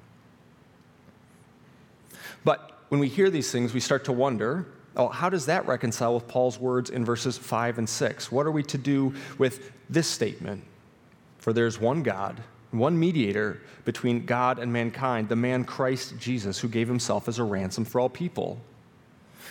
But 2.45 2.79
when 2.91 3.01
we 3.01 3.09
hear 3.09 3.31
these 3.31 3.51
things, 3.51 3.73
we 3.73 3.81
start 3.81 4.05
to 4.05 4.13
wonder 4.13 4.67
oh, 4.95 5.09
how 5.09 5.31
does 5.31 5.47
that 5.47 5.67
reconcile 5.67 6.15
with 6.15 6.29
Paul's 6.29 6.59
words 6.59 6.91
in 6.91 7.03
verses 7.03 7.39
5 7.39 7.79
and 7.79 7.89
6? 7.89 8.31
What 8.31 8.45
are 8.45 8.53
we 8.53 8.63
to 8.65 8.77
do 8.77 9.15
with 9.39 9.73
this 9.89 10.07
statement? 10.07 10.63
For 11.39 11.55
there's 11.55 11.81
one 11.81 12.03
God, 12.03 12.43
one 12.73 12.99
mediator 12.99 13.63
between 13.87 14.27
God 14.27 14.59
and 14.59 14.71
mankind, 14.71 15.31
the 15.31 15.35
man 15.35 15.65
Christ 15.65 16.19
Jesus, 16.19 16.59
who 16.59 16.69
gave 16.69 16.89
himself 16.89 17.27
as 17.27 17.39
a 17.39 17.43
ransom 17.43 17.87
for 17.87 18.03
all 18.03 18.11
people. 18.11 18.61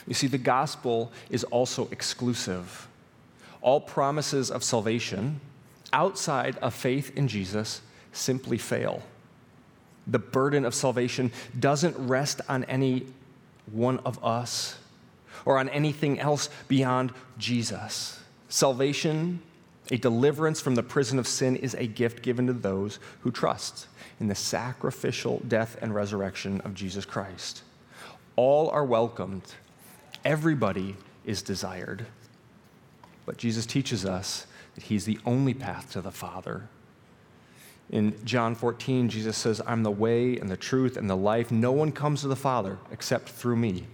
You 0.07 0.13
see, 0.13 0.27
the 0.27 0.37
gospel 0.37 1.11
is 1.29 1.43
also 1.45 1.87
exclusive. 1.91 2.87
All 3.61 3.79
promises 3.79 4.51
of 4.51 4.63
salvation 4.63 5.39
outside 5.93 6.57
of 6.57 6.73
faith 6.73 7.15
in 7.15 7.27
Jesus 7.27 7.81
simply 8.11 8.57
fail. 8.57 9.03
The 10.07 10.19
burden 10.19 10.65
of 10.65 10.75
salvation 10.75 11.31
doesn't 11.57 11.95
rest 11.97 12.41
on 12.49 12.65
any 12.65 13.05
one 13.71 13.99
of 13.99 14.23
us 14.23 14.77
or 15.45 15.57
on 15.57 15.69
anything 15.69 16.19
else 16.19 16.49
beyond 16.67 17.13
Jesus. 17.37 18.19
Salvation, 18.49 19.41
a 19.91 19.97
deliverance 19.97 20.59
from 20.59 20.75
the 20.75 20.83
prison 20.83 21.19
of 21.19 21.27
sin, 21.27 21.55
is 21.55 21.73
a 21.75 21.87
gift 21.87 22.21
given 22.21 22.47
to 22.47 22.53
those 22.53 22.99
who 23.21 23.31
trust 23.31 23.87
in 24.19 24.27
the 24.27 24.35
sacrificial 24.35 25.41
death 25.47 25.77
and 25.81 25.95
resurrection 25.95 26.61
of 26.61 26.73
Jesus 26.73 27.05
Christ. 27.05 27.63
All 28.35 28.69
are 28.69 28.85
welcomed 28.85 29.43
Everybody 30.25 30.95
is 31.25 31.41
desired. 31.41 32.05
But 33.25 33.37
Jesus 33.37 33.65
teaches 33.65 34.05
us 34.05 34.47
that 34.75 34.85
He's 34.85 35.05
the 35.05 35.19
only 35.25 35.53
path 35.53 35.91
to 35.93 36.01
the 36.01 36.11
Father. 36.11 36.67
In 37.89 38.15
John 38.25 38.55
14, 38.55 39.09
Jesus 39.09 39.37
says, 39.37 39.61
I'm 39.67 39.83
the 39.83 39.91
way 39.91 40.37
and 40.37 40.49
the 40.49 40.57
truth 40.57 40.97
and 40.97 41.09
the 41.09 41.15
life. 41.15 41.51
No 41.51 41.71
one 41.71 41.91
comes 41.91 42.21
to 42.21 42.27
the 42.27 42.35
Father 42.35 42.77
except 42.91 43.29
through 43.29 43.57
me. 43.57 43.85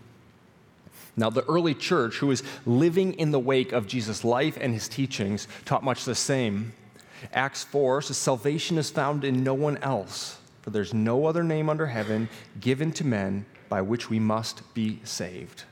Now, 1.17 1.29
the 1.29 1.43
early 1.45 1.74
church, 1.74 2.17
who 2.17 2.27
was 2.27 2.43
living 2.65 3.13
in 3.15 3.31
the 3.31 3.39
wake 3.39 3.74
of 3.74 3.88
Jesus' 3.88 4.24
life 4.24 4.57
and 4.62 4.74
his 4.74 4.88
teachings, 4.88 5.48
taught 5.65 5.83
much 5.83 6.05
the 6.05 6.15
same. 6.15 6.71
Acts 7.33 7.63
4 7.65 8.03
says, 8.03 8.17
Salvation 8.17 8.77
is 8.77 8.89
found 8.89 9.25
in 9.25 9.43
no 9.43 9.53
one 9.53 9.77
else, 9.79 10.38
for 10.62 10.69
there's 10.69 10.93
no 10.93 11.25
other 11.25 11.43
name 11.43 11.69
under 11.69 11.88
heaven 11.88 12.29
given 12.62 12.93
to 12.93 13.05
men 13.05 13.45
by 13.67 13.81
which 13.81 14.09
we 14.09 14.19
must 14.19 14.74
be 14.74 15.01
saved. 15.03 15.65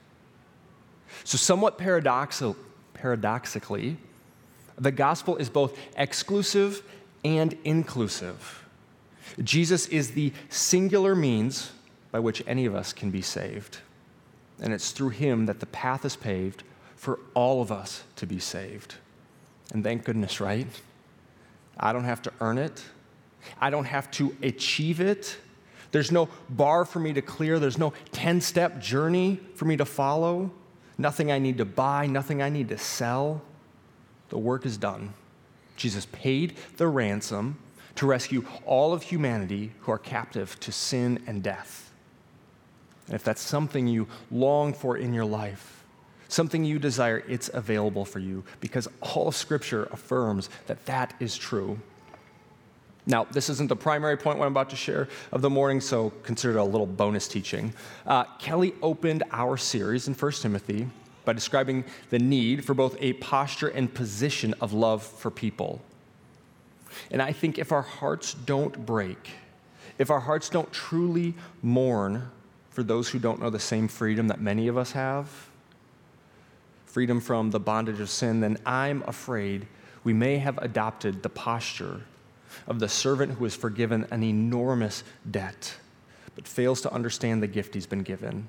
So, 1.28 1.38
somewhat 1.38 1.78
paradoxal, 1.78 2.56
paradoxically, 2.94 3.98
the 4.78 4.94
gospel 4.94 5.36
is 5.36 5.50
both 5.50 5.78
exclusive 5.98 6.82
and 7.26 7.58
inclusive. 7.66 8.64
Jesus 9.44 9.88
is 9.90 10.12
the 10.12 10.32
singular 10.48 11.16
means 11.16 11.74
by 12.14 12.20
which 12.20 12.42
any 12.48 12.66
of 12.66 12.76
us 12.76 12.94
can 12.94 13.12
be 13.12 13.22
saved. 13.22 13.80
And 14.62 14.72
it's 14.72 14.92
through 14.92 15.10
him 15.10 15.48
that 15.48 15.60
the 15.60 15.66
path 15.66 16.06
is 16.06 16.16
paved 16.16 16.64
for 16.96 17.20
all 17.34 17.62
of 17.62 17.74
us 17.74 18.06
to 18.16 18.26
be 18.26 18.40
saved. 18.40 18.96
And 19.74 19.84
thank 19.84 20.06
goodness, 20.06 20.40
right? 20.40 20.68
I 21.78 21.92
don't 21.92 22.06
have 22.06 22.22
to 22.22 22.32
earn 22.40 22.58
it, 22.58 22.82
I 23.60 23.70
don't 23.70 23.84
have 23.84 24.10
to 24.12 24.34
achieve 24.42 25.02
it. 25.02 25.36
There's 25.92 26.10
no 26.10 26.30
bar 26.48 26.86
for 26.86 27.00
me 27.02 27.12
to 27.12 27.22
clear, 27.22 27.60
there's 27.60 27.78
no 27.78 27.92
10 28.14 28.40
step 28.40 28.80
journey 28.80 29.42
for 29.56 29.66
me 29.66 29.76
to 29.76 29.84
follow 29.84 30.52
nothing 30.98 31.32
I 31.32 31.40
need 31.40 31.58
to 31.58 31.66
buy, 31.66 32.08
nothing 32.08 32.42
I 32.42 32.50
need 32.50 32.70
to 32.70 32.78
sell. 32.78 33.42
The 34.30 34.38
work 34.38 34.66
is 34.66 34.78
done. 34.78 35.14
Jesus 35.76 36.08
paid 36.12 36.56
the 36.78 36.88
ransom 36.88 37.58
to 37.96 38.06
rescue 38.06 38.46
all 38.66 38.94
of 38.94 39.04
humanity 39.04 39.72
who 39.82 39.92
are 39.92 39.98
captive 39.98 40.60
to 40.62 40.72
sin 40.72 41.22
and 41.28 41.42
death. 41.42 41.92
And 43.08 43.16
if 43.16 43.24
that's 43.24 43.42
something 43.42 43.88
you 43.88 44.08
long 44.30 44.74
for 44.74 44.98
in 44.98 45.14
your 45.14 45.26
life, 45.26 45.86
something 46.28 46.64
you 46.64 46.78
desire, 46.78 47.24
it's 47.28 47.50
available 47.54 48.06
for 48.06 48.20
you 48.20 48.44
because 48.60 48.88
all 49.02 49.32
Scripture 49.32 49.86
affirms 49.92 50.50
that 50.68 50.86
that 50.86 51.14
is 51.20 51.38
true. 51.38 51.80
Now, 53.08 53.26
this 53.32 53.50
isn't 53.50 53.70
the 53.70 53.76
primary 53.76 54.18
point 54.18 54.38
what 54.38 54.46
I'm 54.46 54.52
about 54.52 54.70
to 54.72 54.76
share 54.76 55.08
of 55.32 55.42
the 55.42 55.50
morning, 55.50 55.80
so 55.80 56.12
consider 56.24 56.58
it 56.58 56.62
a 56.62 56.64
little 56.64 56.86
bonus 56.86 57.30
teaching. 57.30 57.74
Uh, 58.06 58.26
Kelly 58.38 58.74
opened 58.82 59.24
our 59.32 59.56
series 59.56 60.10
in 60.10 60.14
1 60.14 60.32
Timothy 60.34 60.90
by 61.24 61.32
describing 61.32 61.86
the 62.10 62.20
need 62.20 62.66
for 62.66 62.74
both 62.74 62.98
a 63.00 63.14
posture 63.14 63.70
and 63.70 63.94
position 63.94 64.54
of 64.60 64.74
love 64.74 65.04
for 65.04 65.32
people. 65.32 65.82
And 67.10 67.22
I 67.22 67.32
think 67.32 67.58
if 67.58 67.72
our 67.72 67.82
hearts 67.82 68.34
don't 68.34 68.86
break, 68.86 69.30
if 69.98 70.12
our 70.12 70.20
hearts 70.20 70.50
don't 70.50 70.72
truly 70.74 71.34
mourn 71.62 72.30
for 72.72 72.84
those 72.84 73.08
who 73.10 73.20
don't 73.20 73.42
know 73.42 73.50
the 73.50 73.58
same 73.58 73.88
freedom 73.88 74.28
that 74.28 74.42
many 74.42 74.68
of 74.68 74.78
us 74.78 74.92
have, 74.92 75.30
freedom 76.86 77.22
from 77.22 77.52
the 77.52 77.60
bondage 77.60 78.02
of 78.02 78.10
sin, 78.10 78.42
then 78.42 78.58
I'm 78.66 79.02
afraid 79.08 79.66
we 80.04 80.12
may 80.12 80.40
have 80.40 80.58
adopted 80.58 81.24
the 81.24 81.30
posture 81.30 82.02
of 82.66 82.80
the 82.80 82.90
servant 82.90 83.34
who 83.34 83.46
is 83.46 83.56
forgiven 83.56 84.08
an 84.12 84.24
enormous 84.24 85.04
debt, 85.30 85.76
but 86.36 86.48
fails 86.48 86.82
to 86.82 86.94
understand 86.94 87.44
the 87.44 87.48
gift 87.48 87.74
he's 87.74 87.86
been 87.86 88.04
given, 88.04 88.48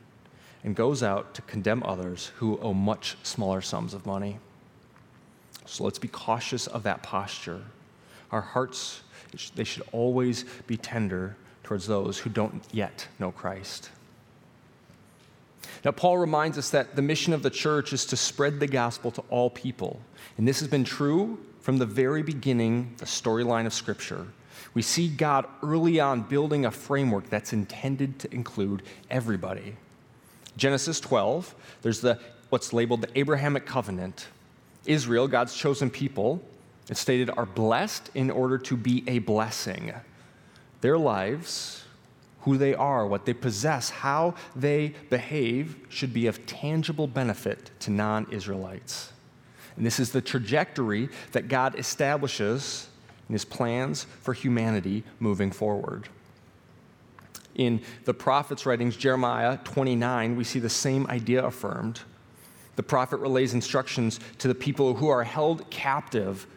and 0.64 0.74
goes 0.74 1.02
out 1.02 1.34
to 1.34 1.42
condemn 1.42 1.82
others 1.84 2.32
who 2.36 2.58
owe 2.60 2.74
much 2.74 3.16
smaller 3.22 3.60
sums 3.60 3.94
of 3.94 4.06
money. 4.06 4.38
So 5.66 5.84
let's 5.84 5.98
be 5.98 6.08
cautious 6.08 6.66
of 6.66 6.82
that 6.84 7.02
posture. 7.02 7.62
Our 8.32 8.40
hearts, 8.40 9.02
they 9.54 9.64
should 9.64 9.84
always 9.92 10.44
be 10.66 10.76
tender 10.76 11.36
towards 11.62 11.86
those 11.86 12.18
who 12.18 12.30
don't 12.30 12.62
yet 12.72 13.06
know 13.18 13.30
Christ. 13.30 13.90
Now, 15.84 15.90
Paul 15.90 16.18
reminds 16.18 16.56
us 16.56 16.70
that 16.70 16.96
the 16.96 17.02
mission 17.02 17.32
of 17.32 17.42
the 17.42 17.50
church 17.50 17.92
is 17.92 18.06
to 18.06 18.16
spread 18.16 18.58
the 18.58 18.66
gospel 18.66 19.10
to 19.12 19.22
all 19.28 19.50
people. 19.50 20.00
And 20.36 20.48
this 20.48 20.60
has 20.60 20.68
been 20.68 20.84
true 20.84 21.38
from 21.68 21.76
the 21.76 21.84
very 21.84 22.22
beginning, 22.22 22.94
the 22.96 23.04
storyline 23.04 23.66
of 23.66 23.74
Scripture, 23.74 24.26
we 24.72 24.80
see 24.80 25.06
God 25.06 25.44
early 25.62 26.00
on 26.00 26.22
building 26.22 26.64
a 26.64 26.70
framework 26.70 27.28
that's 27.28 27.52
intended 27.52 28.18
to 28.20 28.34
include 28.34 28.82
everybody. 29.10 29.76
Genesis 30.56 30.98
12, 30.98 31.54
there's 31.82 32.00
the 32.00 32.18
what's 32.48 32.72
labeled 32.72 33.02
the 33.02 33.18
Abrahamic 33.18 33.66
covenant. 33.66 34.28
Israel, 34.86 35.28
God's 35.28 35.54
chosen 35.54 35.90
people, 35.90 36.40
It's 36.88 37.00
stated 37.00 37.28
are 37.36 37.44
blessed 37.44 38.12
in 38.14 38.30
order 38.30 38.56
to 38.56 38.74
be 38.74 39.04
a 39.06 39.18
blessing. 39.18 39.92
Their 40.80 40.96
lives, 40.96 41.84
who 42.44 42.56
they 42.56 42.72
are, 42.72 43.06
what 43.06 43.26
they 43.26 43.34
possess, 43.34 43.90
how 43.90 44.36
they 44.56 44.94
behave, 45.10 45.76
should 45.90 46.14
be 46.14 46.28
of 46.28 46.46
tangible 46.46 47.06
benefit 47.06 47.72
to 47.80 47.90
non 47.90 48.26
Israelites. 48.30 49.12
And 49.78 49.86
this 49.86 50.00
is 50.00 50.10
the 50.10 50.20
trajectory 50.20 51.08
that 51.30 51.46
God 51.46 51.78
establishes 51.78 52.88
in 53.28 53.32
his 53.32 53.44
plans 53.44 54.04
for 54.22 54.34
humanity 54.34 55.04
moving 55.20 55.52
forward. 55.52 56.08
In 57.54 57.80
the 58.04 58.12
prophet's 58.12 58.66
writings, 58.66 58.96
Jeremiah 58.96 59.56
29, 59.62 60.34
we 60.34 60.42
see 60.42 60.58
the 60.58 60.68
same 60.68 61.06
idea 61.06 61.44
affirmed. 61.44 62.00
The 62.74 62.82
prophet 62.82 63.18
relays 63.18 63.54
instructions 63.54 64.18
to 64.38 64.48
the 64.48 64.54
people 64.54 64.94
who 64.94 65.08
are 65.08 65.22
held 65.22 65.70
captive. 65.70 66.48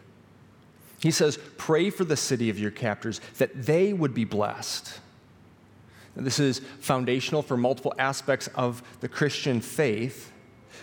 He 1.00 1.12
says, 1.12 1.38
Pray 1.58 1.90
for 1.90 2.04
the 2.04 2.16
city 2.16 2.50
of 2.50 2.58
your 2.58 2.72
captors 2.72 3.20
that 3.38 3.66
they 3.66 3.92
would 3.92 4.14
be 4.14 4.24
blessed. 4.24 4.98
Now, 6.16 6.24
this 6.24 6.40
is 6.40 6.60
foundational 6.80 7.42
for 7.42 7.56
multiple 7.56 7.94
aspects 7.98 8.48
of 8.56 8.82
the 9.00 9.08
Christian 9.08 9.60
faith, 9.60 10.31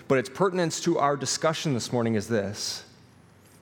but 0.09 0.17
its 0.17 0.27
pertinence 0.27 0.81
to 0.81 0.99
our 0.99 1.15
discussion 1.15 1.73
this 1.73 1.93
morning 1.93 2.15
is 2.15 2.27
this 2.27 2.83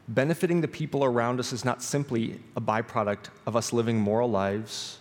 benefiting 0.07 0.61
the 0.61 0.67
people 0.67 1.03
around 1.03 1.39
us 1.39 1.53
is 1.53 1.63
not 1.63 1.83
simply 1.83 2.39
a 2.55 2.61
byproduct 2.61 3.27
of 3.45 3.55
us 3.55 3.71
living 3.71 3.99
moral 3.99 4.31
lives 4.31 4.97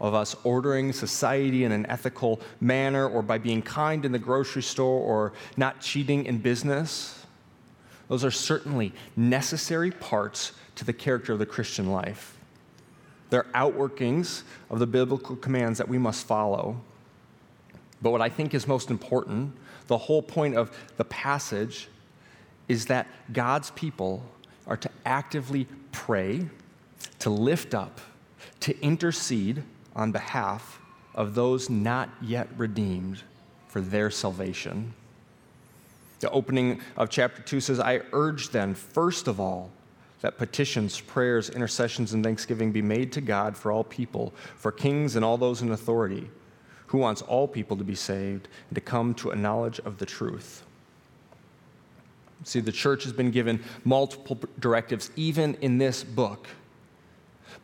of 0.00 0.14
us 0.14 0.36
ordering 0.44 0.92
society 0.92 1.64
in 1.64 1.72
an 1.72 1.86
ethical 1.86 2.40
manner 2.60 3.08
or 3.08 3.22
by 3.22 3.38
being 3.38 3.62
kind 3.62 4.04
in 4.04 4.12
the 4.12 4.18
grocery 4.18 4.62
store 4.62 5.00
or 5.00 5.32
not 5.56 5.80
cheating 5.80 6.26
in 6.26 6.38
business. 6.38 7.24
Those 8.08 8.24
are 8.24 8.30
certainly 8.30 8.92
necessary 9.16 9.90
parts 9.90 10.52
to 10.76 10.84
the 10.84 10.92
character 10.92 11.32
of 11.32 11.38
the 11.38 11.46
Christian 11.46 11.90
life. 11.90 12.38
They're 13.30 13.46
outworkings 13.54 14.42
of 14.70 14.78
the 14.78 14.86
biblical 14.86 15.36
commands 15.36 15.78
that 15.78 15.88
we 15.88 15.98
must 15.98 16.26
follow. 16.26 16.80
But 18.02 18.10
what 18.10 18.20
I 18.20 18.28
think 18.28 18.54
is 18.54 18.68
most 18.68 18.90
important, 18.90 19.54
the 19.86 19.98
whole 19.98 20.22
point 20.22 20.56
of 20.56 20.76
the 20.96 21.04
passage, 21.04 21.88
is 22.68 22.86
that 22.86 23.06
God's 23.32 23.70
people 23.70 24.22
are 24.66 24.76
to 24.76 24.90
actively 25.04 25.66
pray, 25.92 26.48
to 27.20 27.30
lift 27.30 27.74
up, 27.74 28.00
to 28.60 28.78
intercede 28.80 29.62
on 29.94 30.12
behalf 30.12 30.80
of 31.14 31.34
those 31.34 31.70
not 31.70 32.10
yet 32.20 32.48
redeemed 32.56 33.22
for 33.68 33.80
their 33.80 34.10
salvation. 34.10 34.92
The 36.20 36.30
opening 36.30 36.80
of 36.96 37.10
chapter 37.10 37.42
2 37.42 37.60
says, 37.60 37.78
I 37.78 38.00
urge 38.12 38.50
then, 38.50 38.74
first 38.74 39.28
of 39.28 39.38
all, 39.38 39.70
that 40.22 40.38
petitions, 40.38 40.98
prayers, 40.98 41.50
intercessions, 41.50 42.14
and 42.14 42.24
thanksgiving 42.24 42.72
be 42.72 42.82
made 42.82 43.12
to 43.12 43.20
God 43.20 43.56
for 43.56 43.70
all 43.70 43.84
people, 43.84 44.32
for 44.56 44.72
kings 44.72 45.14
and 45.14 45.24
all 45.24 45.36
those 45.36 45.62
in 45.62 45.70
authority, 45.70 46.28
who 46.88 46.98
wants 46.98 47.22
all 47.22 47.48
people 47.48 47.76
to 47.76 47.84
be 47.84 47.94
saved 47.94 48.48
and 48.68 48.74
to 48.74 48.80
come 48.80 49.14
to 49.14 49.30
a 49.30 49.36
knowledge 49.36 49.80
of 49.80 49.98
the 49.98 50.06
truth. 50.06 50.62
See, 52.44 52.60
the 52.60 52.72
church 52.72 53.04
has 53.04 53.12
been 53.12 53.30
given 53.30 53.62
multiple 53.84 54.38
directives, 54.60 55.10
even 55.16 55.54
in 55.56 55.78
this 55.78 56.04
book. 56.04 56.46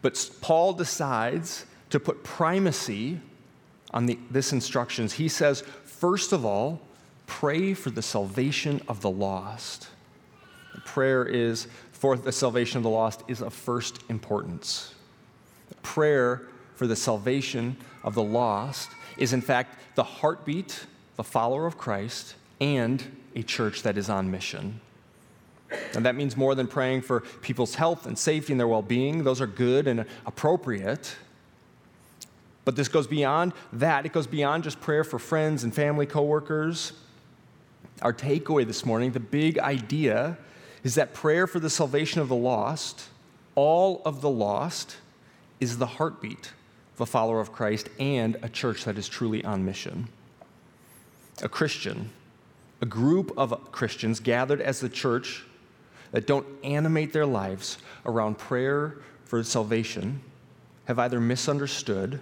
But 0.01 0.31
Paul 0.41 0.73
decides 0.73 1.67
to 1.91 2.01
put 2.01 2.25
primacy 2.25 3.21
on 3.93 4.07
the, 4.07 4.19
this 4.31 4.53
instructions. 4.53 5.13
He 5.13 5.29
says, 5.29 5.61
first 5.85 6.33
of 6.33 6.45
all, 6.45 6.81
pray 7.27 7.75
for 7.75 7.91
the 7.91 8.03
salvation 8.03 8.81
of 8.89 9.03
the 9.03 9.11
lost. 9.11 9.89
The 10.75 10.81
prayer 10.81 11.25
is 11.25 11.69
for 11.93 12.17
the 12.17 12.33
salvation 12.33 12.79
of 12.79 12.83
the 12.83 12.91
lost 12.91 13.23
is 13.29 13.43
of 13.43 13.55
first 13.55 14.01
importance. 14.09 14.95
Prayer 15.83 16.43
for 16.75 16.87
the 16.87 16.97
salvation 16.97 17.77
of 18.03 18.15
the 18.15 18.23
lost 18.23 18.91
is, 19.17 19.33
in 19.33 19.41
fact, 19.41 19.79
the 19.95 20.05
heartbeat, 20.05 20.87
the 21.17 21.25
follower 21.25 21.67
of 21.67 21.79
Christ, 21.79 22.35
and 22.61 23.05
a 23.35 23.43
church 23.43 23.83
that 23.83 23.97
is 23.97 24.09
on 24.09 24.31
mission. 24.31 24.81
And 25.95 26.05
that 26.05 26.15
means 26.15 26.37
more 26.37 26.55
than 26.55 26.67
praying 26.67 27.03
for 27.03 27.21
people's 27.41 27.75
health 27.75 28.07
and 28.07 28.19
safety 28.19 28.53
and 28.53 28.61
their 28.61 28.69
well 28.69 28.83
being. 28.83 29.25
Those 29.25 29.41
are 29.41 29.47
good 29.47 29.87
and 29.87 30.05
appropriate. 30.27 31.17
But 32.65 32.77
this 32.77 32.89
goes 32.89 33.07
beyond 33.07 33.53
that. 33.73 34.07
It 34.07 34.13
goes 34.13 34.27
beyond 34.27 34.65
just 34.65 34.81
prayer 34.81 35.03
for 35.03 35.19
friends 35.19 35.65
and 35.65 35.75
family 35.75 36.07
coworkers. 36.07 36.93
Our 38.03 38.13
takeaway 38.13 38.67
this 38.67 38.85
morning, 38.85 39.13
the 39.13 39.21
big 39.21 39.59
idea, 39.59 40.39
is 40.85 40.95
that 40.97 41.15
prayer 41.15 41.47
for 41.47 41.61
the 41.61 41.71
salvation 41.71 42.21
of 42.21 42.29
the 42.29 42.37
lost, 42.37 43.09
all 43.55 44.03
of 44.05 44.21
the 44.21 44.31
lost, 44.31 44.97
is 45.61 45.79
the 45.79 45.87
heartbeat 45.87 46.53
a 47.03 47.07
follower 47.07 47.41
of 47.41 47.53
Christ 47.53 47.89
and 47.99 48.37
a 48.43 48.49
church 48.49 48.85
that 48.85 48.97
is 48.97 49.09
truly 49.09 49.45
on 49.45 49.65
mission. 49.65 50.09
A 51.43 51.49
Christian, 51.49 52.11
a 52.81 52.87
group 52.87 53.33
of 53.37 53.73
Christians 53.73 54.21
gathered 54.21 54.61
as 54.61 54.81
the 54.81 54.89
church 54.89 55.45
that 56.13 56.27
don't 56.27 56.47
animate 56.63 57.13
their 57.13 57.27
lives 57.27 57.79
around 58.07 58.39
prayer 58.39 58.97
for 59.25 59.43
salvation 59.43 60.21
have 60.85 60.99
either 60.99 61.21
misunderstood 61.21 62.21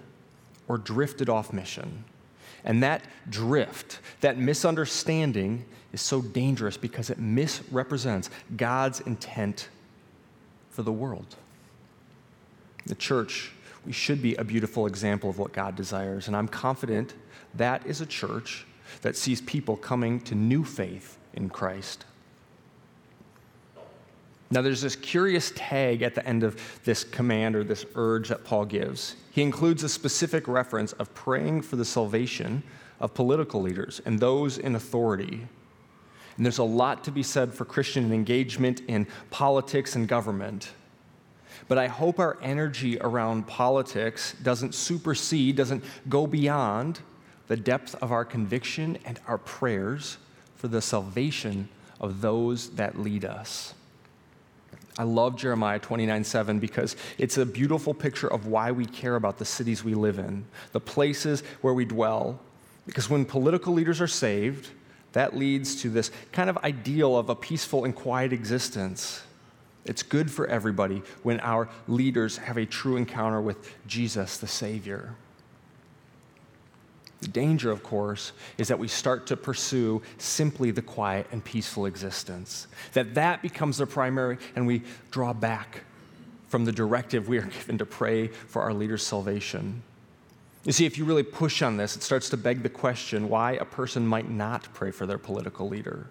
or 0.68 0.78
drifted 0.78 1.28
off 1.28 1.52
mission. 1.52 2.04
And 2.64 2.82
that 2.82 3.02
drift, 3.28 4.00
that 4.20 4.38
misunderstanding, 4.38 5.64
is 5.92 6.00
so 6.00 6.22
dangerous 6.22 6.76
because 6.76 7.10
it 7.10 7.18
misrepresents 7.18 8.30
God's 8.56 9.00
intent 9.00 9.68
for 10.70 10.82
the 10.82 10.92
world. 10.92 11.36
The 12.86 12.94
church, 12.94 13.52
we 13.86 13.92
should 13.92 14.20
be 14.20 14.34
a 14.36 14.44
beautiful 14.44 14.86
example 14.86 15.30
of 15.30 15.38
what 15.38 15.52
God 15.52 15.76
desires. 15.76 16.26
And 16.26 16.36
I'm 16.36 16.48
confident 16.48 17.14
that 17.54 17.86
is 17.86 18.00
a 18.00 18.06
church 18.06 18.66
that 19.02 19.16
sees 19.16 19.40
people 19.42 19.76
coming 19.76 20.20
to 20.22 20.34
new 20.34 20.64
faith 20.64 21.18
in 21.34 21.48
Christ. 21.48 22.04
Now, 24.52 24.62
there's 24.62 24.82
this 24.82 24.96
curious 24.96 25.52
tag 25.54 26.02
at 26.02 26.16
the 26.16 26.26
end 26.26 26.42
of 26.42 26.60
this 26.84 27.04
command 27.04 27.54
or 27.54 27.62
this 27.62 27.86
urge 27.94 28.30
that 28.30 28.44
Paul 28.44 28.64
gives. 28.64 29.14
He 29.30 29.42
includes 29.42 29.84
a 29.84 29.88
specific 29.88 30.48
reference 30.48 30.92
of 30.94 31.14
praying 31.14 31.62
for 31.62 31.76
the 31.76 31.84
salvation 31.84 32.64
of 32.98 33.14
political 33.14 33.62
leaders 33.62 34.02
and 34.04 34.18
those 34.18 34.58
in 34.58 34.74
authority. 34.74 35.46
And 36.36 36.44
there's 36.44 36.58
a 36.58 36.64
lot 36.64 37.04
to 37.04 37.12
be 37.12 37.22
said 37.22 37.54
for 37.54 37.64
Christian 37.64 38.12
engagement 38.12 38.82
in 38.88 39.06
politics 39.30 39.94
and 39.94 40.08
government. 40.08 40.70
But 41.70 41.78
I 41.78 41.86
hope 41.86 42.18
our 42.18 42.36
energy 42.42 42.98
around 43.00 43.46
politics 43.46 44.34
doesn't 44.42 44.74
supersede, 44.74 45.54
doesn't 45.54 45.84
go 46.08 46.26
beyond 46.26 46.98
the 47.46 47.56
depth 47.56 47.94
of 48.02 48.10
our 48.10 48.24
conviction 48.24 48.98
and 49.04 49.20
our 49.28 49.38
prayers 49.38 50.18
for 50.56 50.66
the 50.66 50.82
salvation 50.82 51.68
of 52.00 52.22
those 52.22 52.70
that 52.70 52.98
lead 52.98 53.24
us. 53.24 53.74
I 54.98 55.04
love 55.04 55.36
Jeremiah 55.36 55.78
29 55.78 56.24
7 56.24 56.58
because 56.58 56.96
it's 57.18 57.38
a 57.38 57.46
beautiful 57.46 57.94
picture 57.94 58.26
of 58.26 58.48
why 58.48 58.72
we 58.72 58.84
care 58.84 59.14
about 59.14 59.38
the 59.38 59.44
cities 59.44 59.84
we 59.84 59.94
live 59.94 60.18
in, 60.18 60.44
the 60.72 60.80
places 60.80 61.44
where 61.60 61.72
we 61.72 61.84
dwell. 61.84 62.40
Because 62.84 63.08
when 63.08 63.24
political 63.24 63.72
leaders 63.72 64.00
are 64.00 64.08
saved, 64.08 64.70
that 65.12 65.36
leads 65.36 65.80
to 65.82 65.88
this 65.88 66.10
kind 66.32 66.50
of 66.50 66.58
ideal 66.64 67.16
of 67.16 67.30
a 67.30 67.36
peaceful 67.36 67.84
and 67.84 67.94
quiet 67.94 68.32
existence. 68.32 69.22
It's 69.84 70.02
good 70.02 70.30
for 70.30 70.46
everybody 70.46 71.02
when 71.22 71.40
our 71.40 71.68
leaders 71.88 72.36
have 72.36 72.56
a 72.56 72.66
true 72.66 72.96
encounter 72.96 73.40
with 73.40 73.74
Jesus, 73.86 74.36
the 74.36 74.46
Savior. 74.46 75.14
The 77.20 77.28
danger, 77.28 77.70
of 77.70 77.82
course, 77.82 78.32
is 78.56 78.68
that 78.68 78.78
we 78.78 78.88
start 78.88 79.26
to 79.26 79.36
pursue 79.36 80.02
simply 80.18 80.70
the 80.70 80.82
quiet 80.82 81.26
and 81.32 81.44
peaceful 81.44 81.86
existence. 81.86 82.66
That 82.94 83.14
that 83.14 83.42
becomes 83.42 83.78
the 83.78 83.86
primary, 83.86 84.38
and 84.56 84.66
we 84.66 84.82
draw 85.10 85.32
back 85.32 85.82
from 86.48 86.64
the 86.64 86.72
directive 86.72 87.28
we 87.28 87.38
are 87.38 87.42
given 87.58 87.78
to 87.78 87.86
pray 87.86 88.28
for 88.28 88.62
our 88.62 88.72
leader's 88.72 89.06
salvation. 89.06 89.82
You 90.64 90.72
see, 90.72 90.84
if 90.84 90.98
you 90.98 91.04
really 91.04 91.22
push 91.22 91.62
on 91.62 91.76
this, 91.76 91.96
it 91.96 92.02
starts 92.02 92.28
to 92.30 92.36
beg 92.36 92.62
the 92.62 92.68
question 92.68 93.28
why 93.28 93.52
a 93.52 93.64
person 93.64 94.06
might 94.06 94.30
not 94.30 94.68
pray 94.74 94.90
for 94.90 95.06
their 95.06 95.18
political 95.18 95.68
leader. 95.68 96.06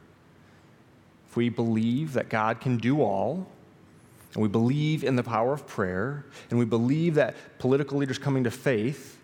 If 1.30 1.36
we 1.36 1.50
believe 1.50 2.14
that 2.14 2.30
God 2.30 2.60
can 2.60 2.78
do 2.78 3.02
all, 3.02 3.48
and 4.34 4.44
we 4.44 4.50
believe 4.50 5.04
in 5.04 5.15
the 5.15 5.24
power 5.24 5.54
of 5.54 5.65
prayer, 5.65 6.26
and 6.50 6.60
we 6.60 6.65
believe 6.65 7.15
that 7.15 7.36
political 7.58 7.98
leaders 7.98 8.18
coming 8.18 8.44
to 8.44 8.52
faith 8.52 9.18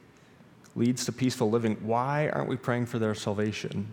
leads 0.75 1.05
to 1.05 1.11
peaceful 1.11 1.49
living, 1.49 1.75
why 1.81 2.29
aren't 2.29 2.49
we 2.49 2.57
praying 2.57 2.85
for 2.85 2.99
their 2.99 3.15
salvation? 3.15 3.87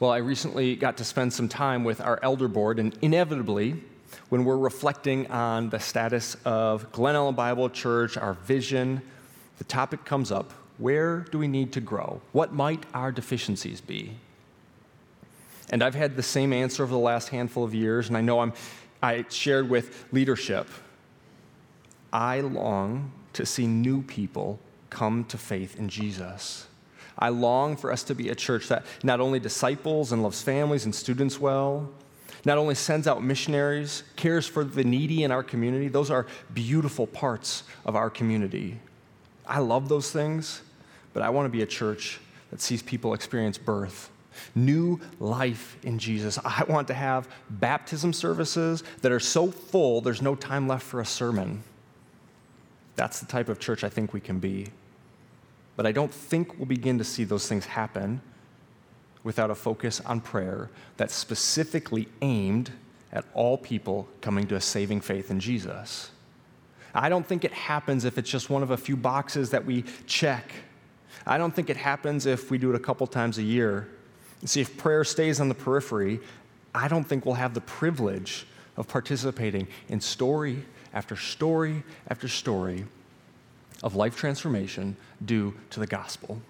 Well, 0.00 0.12
I 0.12 0.18
recently 0.18 0.76
got 0.76 0.96
to 0.98 1.04
spend 1.04 1.32
some 1.32 1.48
time 1.48 1.82
with 1.82 2.00
our 2.00 2.20
elder 2.22 2.46
board, 2.46 2.78
and 2.78 2.96
inevitably, 3.02 3.82
when 4.28 4.44
we're 4.44 4.56
reflecting 4.56 5.26
on 5.28 5.70
the 5.70 5.80
status 5.80 6.36
of 6.44 6.92
Glen 6.92 7.14
Ellyn 7.14 7.34
Bible 7.34 7.68
Church, 7.68 8.16
our 8.16 8.34
vision, 8.34 9.02
the 9.58 9.64
topic 9.64 10.04
comes 10.04 10.30
up 10.30 10.52
where 10.78 11.26
do 11.32 11.38
we 11.38 11.48
need 11.48 11.72
to 11.72 11.80
grow? 11.80 12.20
What 12.30 12.52
might 12.52 12.86
our 12.94 13.10
deficiencies 13.10 13.80
be? 13.80 14.12
And 15.70 15.82
I've 15.82 15.94
had 15.94 16.16
the 16.16 16.22
same 16.22 16.52
answer 16.52 16.82
over 16.82 16.92
the 16.92 16.98
last 16.98 17.28
handful 17.28 17.64
of 17.64 17.74
years, 17.74 18.08
and 18.08 18.16
I 18.16 18.20
know 18.20 18.40
I'm, 18.40 18.52
I 19.02 19.24
shared 19.28 19.68
with 19.68 20.06
leadership. 20.12 20.66
I 22.12 22.40
long 22.40 23.12
to 23.34 23.44
see 23.44 23.66
new 23.66 24.02
people 24.02 24.58
come 24.90 25.24
to 25.24 25.38
faith 25.38 25.78
in 25.78 25.88
Jesus. 25.88 26.66
I 27.18 27.28
long 27.30 27.76
for 27.76 27.92
us 27.92 28.02
to 28.04 28.14
be 28.14 28.28
a 28.30 28.34
church 28.34 28.68
that 28.68 28.86
not 29.02 29.20
only 29.20 29.40
disciples 29.40 30.12
and 30.12 30.22
loves 30.22 30.40
families 30.40 30.84
and 30.84 30.94
students 30.94 31.38
well, 31.38 31.90
not 32.44 32.58
only 32.58 32.74
sends 32.74 33.06
out 33.06 33.22
missionaries, 33.22 34.04
cares 34.16 34.46
for 34.46 34.64
the 34.64 34.84
needy 34.84 35.24
in 35.24 35.32
our 35.32 35.42
community. 35.42 35.88
Those 35.88 36.10
are 36.10 36.26
beautiful 36.54 37.06
parts 37.06 37.64
of 37.84 37.96
our 37.96 38.08
community. 38.08 38.78
I 39.46 39.58
love 39.58 39.88
those 39.88 40.12
things, 40.12 40.62
but 41.12 41.22
I 41.22 41.30
want 41.30 41.46
to 41.46 41.50
be 41.50 41.62
a 41.62 41.66
church 41.66 42.20
that 42.50 42.60
sees 42.60 42.82
people 42.82 43.14
experience 43.14 43.58
birth, 43.58 44.10
new 44.54 45.00
life 45.20 45.76
in 45.82 45.98
Jesus. 45.98 46.38
I 46.44 46.64
want 46.68 46.88
to 46.88 46.94
have 46.94 47.28
baptism 47.50 48.12
services 48.12 48.82
that 49.02 49.12
are 49.12 49.20
so 49.20 49.50
full 49.50 50.00
there's 50.00 50.22
no 50.22 50.34
time 50.34 50.68
left 50.68 50.84
for 50.84 51.00
a 51.00 51.06
sermon. 51.06 51.62
That's 52.96 53.20
the 53.20 53.26
type 53.26 53.48
of 53.48 53.58
church 53.60 53.84
I 53.84 53.88
think 53.88 54.12
we 54.12 54.20
can 54.20 54.38
be. 54.38 54.68
But 55.76 55.86
I 55.86 55.92
don't 55.92 56.12
think 56.12 56.58
we'll 56.58 56.66
begin 56.66 56.98
to 56.98 57.04
see 57.04 57.22
those 57.22 57.46
things 57.46 57.64
happen 57.64 58.20
without 59.22 59.50
a 59.50 59.54
focus 59.54 60.00
on 60.00 60.20
prayer 60.20 60.70
that's 60.96 61.14
specifically 61.14 62.08
aimed 62.22 62.72
at 63.12 63.24
all 63.34 63.56
people 63.56 64.08
coming 64.20 64.46
to 64.48 64.56
a 64.56 64.60
saving 64.60 65.00
faith 65.00 65.30
in 65.30 65.40
Jesus. 65.40 66.10
I 66.94 67.08
don't 67.08 67.26
think 67.26 67.44
it 67.44 67.52
happens 67.52 68.04
if 68.04 68.18
it's 68.18 68.30
just 68.30 68.50
one 68.50 68.62
of 68.62 68.70
a 68.70 68.76
few 68.76 68.96
boxes 68.96 69.50
that 69.50 69.64
we 69.64 69.84
check. 70.06 70.50
I 71.26 71.38
don't 71.38 71.54
think 71.54 71.70
it 71.70 71.76
happens 71.76 72.26
if 72.26 72.50
we 72.50 72.58
do 72.58 72.70
it 72.70 72.76
a 72.76 72.80
couple 72.80 73.06
times 73.06 73.38
a 73.38 73.42
year. 73.42 73.88
See, 74.44 74.60
if 74.60 74.76
prayer 74.76 75.04
stays 75.04 75.40
on 75.40 75.48
the 75.48 75.54
periphery, 75.54 76.20
I 76.74 76.88
don't 76.88 77.04
think 77.04 77.26
we'll 77.26 77.34
have 77.34 77.54
the 77.54 77.60
privilege 77.60 78.46
of 78.76 78.86
participating 78.86 79.66
in 79.88 80.00
story 80.00 80.64
after 80.94 81.16
story 81.16 81.82
after 82.08 82.28
story 82.28 82.84
of 83.82 83.94
life 83.96 84.16
transformation 84.16 84.96
due 85.24 85.54
to 85.70 85.80
the 85.80 85.86
gospel. 85.86 86.40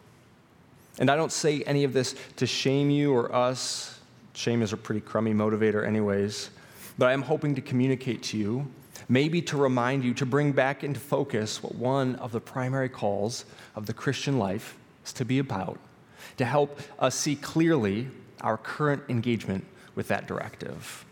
And 0.99 1.11
I 1.11 1.17
don't 1.17 1.33
say 1.33 1.63
any 1.63 1.85
of 1.85 1.93
this 1.93 2.15
to 2.37 2.47
shame 2.47 2.91
you 2.91 3.13
or 3.13 3.35
us. 3.35 3.99
Shame 4.35 4.63
is 4.63 4.73
a 4.73 4.77
pretty 4.77 5.01
crummy 5.01 5.33
motivator, 5.33 5.87
anyways. 5.87 6.51
But 6.99 7.07
I 7.07 7.13
am 7.13 7.23
hoping 7.23 7.55
to 7.55 7.61
communicate 7.61 8.23
to 8.25 8.37
you, 8.37 8.67
maybe 9.09 9.41
to 9.43 9.57
remind 9.57 10.05
you, 10.05 10.13
to 10.15 10.27
bring 10.27 10.53
back 10.53 10.83
into 10.83 10.99
focus 10.99 11.63
what 11.63 11.75
one 11.75 12.17
of 12.17 12.33
the 12.33 12.41
primary 12.41 12.89
calls 12.89 13.45
of 13.77 13.87
the 13.87 13.93
Christian 13.93 14.39
life 14.39 14.77
is 15.05 15.13
to 15.15 15.25
be 15.25 15.39
about, 15.39 15.79
to 16.39 16.45
help 16.45 16.81
us 16.99 17.15
see 17.15 17.37
clearly 17.37 18.09
our 18.41 18.57
current 18.57 19.03
engagement 19.09 19.65
with 19.95 20.09
that 20.09 20.27
directive. 20.27 21.05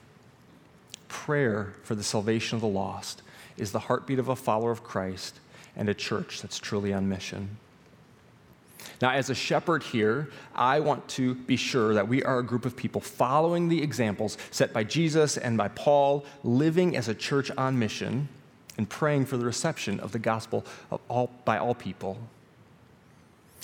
Prayer 1.09 1.75
for 1.83 1.95
the 1.95 2.03
salvation 2.03 2.57
of 2.57 2.62
the 2.62 2.69
lost 2.69 3.23
is 3.57 3.73
the 3.73 3.81
heartbeat 3.81 4.19
of 4.19 4.29
a 4.29 4.37
follower 4.37 4.71
of 4.71 4.83
Christ 4.83 5.41
and 5.77 5.89
a 5.89 5.95
church 5.95 6.41
that's 6.41 6.59
truly 6.59 6.93
on 6.93 7.09
mission. 7.09 7.59
Now, 9.03 9.11
as 9.11 9.29
a 9.29 9.35
shepherd 9.35 9.83
here, 9.83 10.31
I 10.55 10.81
want 10.81 11.07
to 11.09 11.35
be 11.35 11.57
sure 11.57 11.95
that 11.95 12.09
we 12.09 12.23
are 12.23 12.39
a 12.39 12.43
group 12.43 12.65
of 12.65 12.77
people 12.77 13.01
following 13.01 13.69
the 13.69 13.83
examples 13.83 14.39
set 14.51 14.73
by 14.73 14.85
Jesus 14.85 15.37
and 15.37 15.59
by 15.59 15.69
Paul, 15.69 16.25
living 16.45 16.97
as 16.97 17.09
a 17.09 17.15
church 17.15 17.51
on 17.59 17.79
mission 17.79 18.29
and 18.79 18.89
praying 18.89 19.27
for 19.27 19.37
the 19.37 19.45
reception 19.45 20.01
of 20.01 20.12
the 20.12 20.19
gospel 20.19 20.65
of 20.91 21.01
all, 21.09 21.31
by 21.45 21.59
all 21.59 21.75
people. 21.75 22.19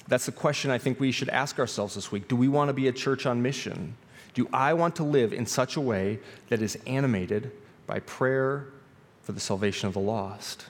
That's 0.09 0.27
the 0.27 0.33
question 0.33 0.71
I 0.71 0.79
think 0.79 1.01
we 1.01 1.13
should 1.13 1.29
ask 1.29 1.59
ourselves 1.59 1.95
this 1.95 2.11
week. 2.11 2.29
Do 2.29 2.37
we 2.37 2.49
want 2.49 2.69
to 2.69 2.73
be 2.73 2.89
a 2.89 2.93
church 2.93 3.27
on 3.27 3.43
mission? 3.43 3.97
Do 4.35 4.49
I 4.53 4.75
want 4.75 4.97
to 4.97 5.05
live 5.05 5.33
in 5.33 5.47
such 5.47 5.77
a 5.77 5.81
way 5.81 6.19
that 6.49 6.63
is 6.63 6.79
animated 6.87 7.53
by 7.87 8.01
prayer 8.01 8.67
for 9.23 9.33
the 9.33 9.41
salvation 9.41 9.87
of 9.89 9.95
the 9.95 10.01
lost? 10.01 10.67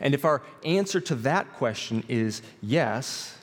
And 0.00 0.14
if 0.14 0.24
our 0.24 0.42
answer 0.64 1.00
to 1.00 1.14
that 1.16 1.52
question 1.54 2.04
is 2.08 2.42
yes, 2.62 3.36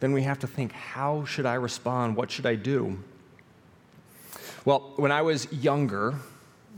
then 0.00 0.12
we 0.12 0.22
have 0.22 0.38
to 0.40 0.46
think 0.46 0.72
how 0.72 1.24
should 1.24 1.46
I 1.46 1.54
respond? 1.54 2.16
What 2.16 2.30
should 2.30 2.46
I 2.46 2.54
do? 2.54 2.98
Well, 4.64 4.92
when 4.96 5.12
I 5.12 5.22
was 5.22 5.50
younger, 5.52 6.14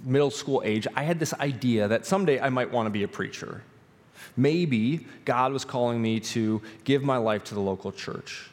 middle 0.05 0.31
school 0.31 0.63
age, 0.65 0.87
I 0.95 1.03
had 1.03 1.19
this 1.19 1.35
idea 1.35 1.89
that 1.89 2.07
someday 2.07 2.41
I 2.41 2.49
might 2.49 2.71
want 2.71 2.87
to 2.87 2.91
be 2.91 3.03
a 3.03 3.09
preacher. 3.09 3.63
Maybe 4.41 5.07
God 5.25 5.53
was 5.53 5.65
calling 5.65 6.01
me 6.01 6.21
to 6.21 6.63
give 6.85 7.03
my 7.03 7.19
life 7.19 7.45
to 7.45 7.55
the 7.55 7.61
local 7.61 7.93
church. 7.93 8.49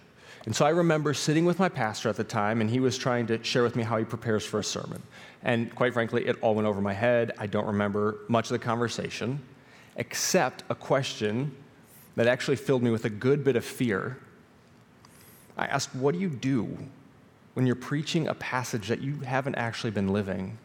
And 0.45 0.55
so 0.55 0.65
I 0.65 0.69
remember 0.69 1.13
sitting 1.13 1.45
with 1.45 1.59
my 1.59 1.69
pastor 1.69 2.09
at 2.09 2.15
the 2.15 2.23
time, 2.23 2.61
and 2.61 2.69
he 2.69 2.79
was 2.79 2.97
trying 2.97 3.27
to 3.27 3.43
share 3.43 3.63
with 3.63 3.75
me 3.75 3.83
how 3.83 3.97
he 3.97 4.05
prepares 4.05 4.45
for 4.45 4.59
a 4.59 4.63
sermon. 4.63 5.01
And 5.43 5.73
quite 5.75 5.93
frankly, 5.93 6.25
it 6.25 6.37
all 6.41 6.55
went 6.55 6.67
over 6.67 6.81
my 6.81 6.93
head. 6.93 7.33
I 7.37 7.47
don't 7.47 7.65
remember 7.65 8.19
much 8.27 8.45
of 8.45 8.59
the 8.59 8.59
conversation 8.59 9.41
except 9.97 10.63
a 10.69 10.75
question 10.75 11.55
that 12.15 12.27
actually 12.27 12.55
filled 12.55 12.83
me 12.83 12.91
with 12.91 13.05
a 13.05 13.09
good 13.09 13.43
bit 13.43 13.55
of 13.55 13.65
fear. 13.65 14.17
I 15.57 15.65
asked, 15.67 15.95
What 15.95 16.13
do 16.13 16.19
you 16.19 16.29
do 16.29 16.77
when 17.53 17.65
you're 17.65 17.75
preaching 17.75 18.27
a 18.27 18.33
passage 18.35 18.87
that 18.87 19.01
you 19.01 19.19
haven't 19.19 19.55
actually 19.55 19.91
been 19.91 20.09
living? 20.09 20.57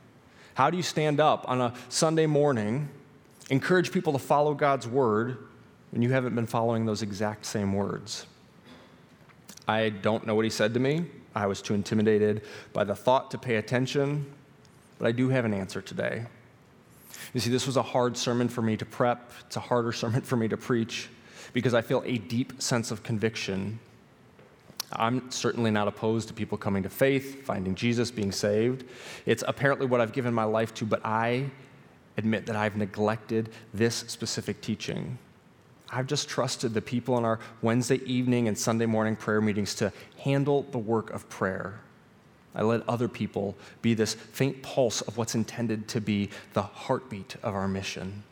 How 0.54 0.70
do 0.70 0.76
you 0.76 0.82
stand 0.82 1.18
up 1.18 1.44
on 1.48 1.60
a 1.60 1.74
Sunday 1.88 2.26
morning, 2.26 2.88
encourage 3.50 3.92
people 3.92 4.12
to 4.12 4.18
follow 4.18 4.54
God's 4.54 4.86
word 4.86 5.38
when 5.90 6.02
you 6.02 6.10
haven't 6.10 6.34
been 6.34 6.46
following 6.46 6.86
those 6.86 7.02
exact 7.02 7.46
same 7.46 7.72
words? 7.72 8.26
I 9.68 9.90
don't 9.90 10.26
know 10.26 10.34
what 10.34 10.44
he 10.44 10.50
said 10.50 10.74
to 10.74 10.80
me. 10.80 11.06
I 11.34 11.46
was 11.46 11.62
too 11.62 11.74
intimidated 11.74 12.42
by 12.72 12.84
the 12.84 12.94
thought 12.94 13.30
to 13.30 13.38
pay 13.38 13.56
attention, 13.56 14.26
but 14.98 15.08
I 15.08 15.12
do 15.12 15.28
have 15.28 15.44
an 15.44 15.54
answer 15.54 15.80
today. 15.80 16.26
You 17.32 17.40
see, 17.40 17.50
this 17.50 17.66
was 17.66 17.76
a 17.76 17.82
hard 17.82 18.16
sermon 18.16 18.48
for 18.48 18.62
me 18.62 18.76
to 18.76 18.84
prep. 18.84 19.30
It's 19.46 19.56
a 19.56 19.60
harder 19.60 19.92
sermon 19.92 20.22
for 20.22 20.36
me 20.36 20.48
to 20.48 20.56
preach 20.56 21.08
because 21.52 21.74
I 21.74 21.82
feel 21.82 22.02
a 22.04 22.18
deep 22.18 22.60
sense 22.60 22.90
of 22.90 23.02
conviction. 23.02 23.78
I'm 24.92 25.30
certainly 25.30 25.70
not 25.70 25.88
opposed 25.88 26.28
to 26.28 26.34
people 26.34 26.58
coming 26.58 26.82
to 26.82 26.90
faith, 26.90 27.44
finding 27.46 27.74
Jesus, 27.74 28.10
being 28.10 28.32
saved. 28.32 28.84
It's 29.24 29.42
apparently 29.46 29.86
what 29.86 30.00
I've 30.00 30.12
given 30.12 30.34
my 30.34 30.44
life 30.44 30.74
to, 30.74 30.84
but 30.84 31.00
I 31.04 31.50
admit 32.16 32.46
that 32.46 32.56
I've 32.56 32.76
neglected 32.76 33.50
this 33.72 33.94
specific 33.94 34.60
teaching. 34.60 35.18
I've 35.90 36.06
just 36.06 36.28
trusted 36.28 36.72
the 36.72 36.80
people 36.80 37.18
in 37.18 37.24
our 37.24 37.38
Wednesday 37.60 38.00
evening 38.06 38.48
and 38.48 38.56
Sunday 38.56 38.86
morning 38.86 39.14
prayer 39.14 39.40
meetings 39.40 39.74
to 39.76 39.92
handle 40.18 40.62
the 40.70 40.78
work 40.78 41.10
of 41.10 41.28
prayer. 41.28 41.80
I 42.54 42.62
let 42.62 42.86
other 42.88 43.08
people 43.08 43.56
be 43.82 43.94
this 43.94 44.14
faint 44.14 44.62
pulse 44.62 45.00
of 45.02 45.16
what's 45.16 45.34
intended 45.34 45.88
to 45.88 46.00
be 46.00 46.30
the 46.54 46.62
heartbeat 46.62 47.36
of 47.42 47.54
our 47.54 47.68
mission. 47.68 48.22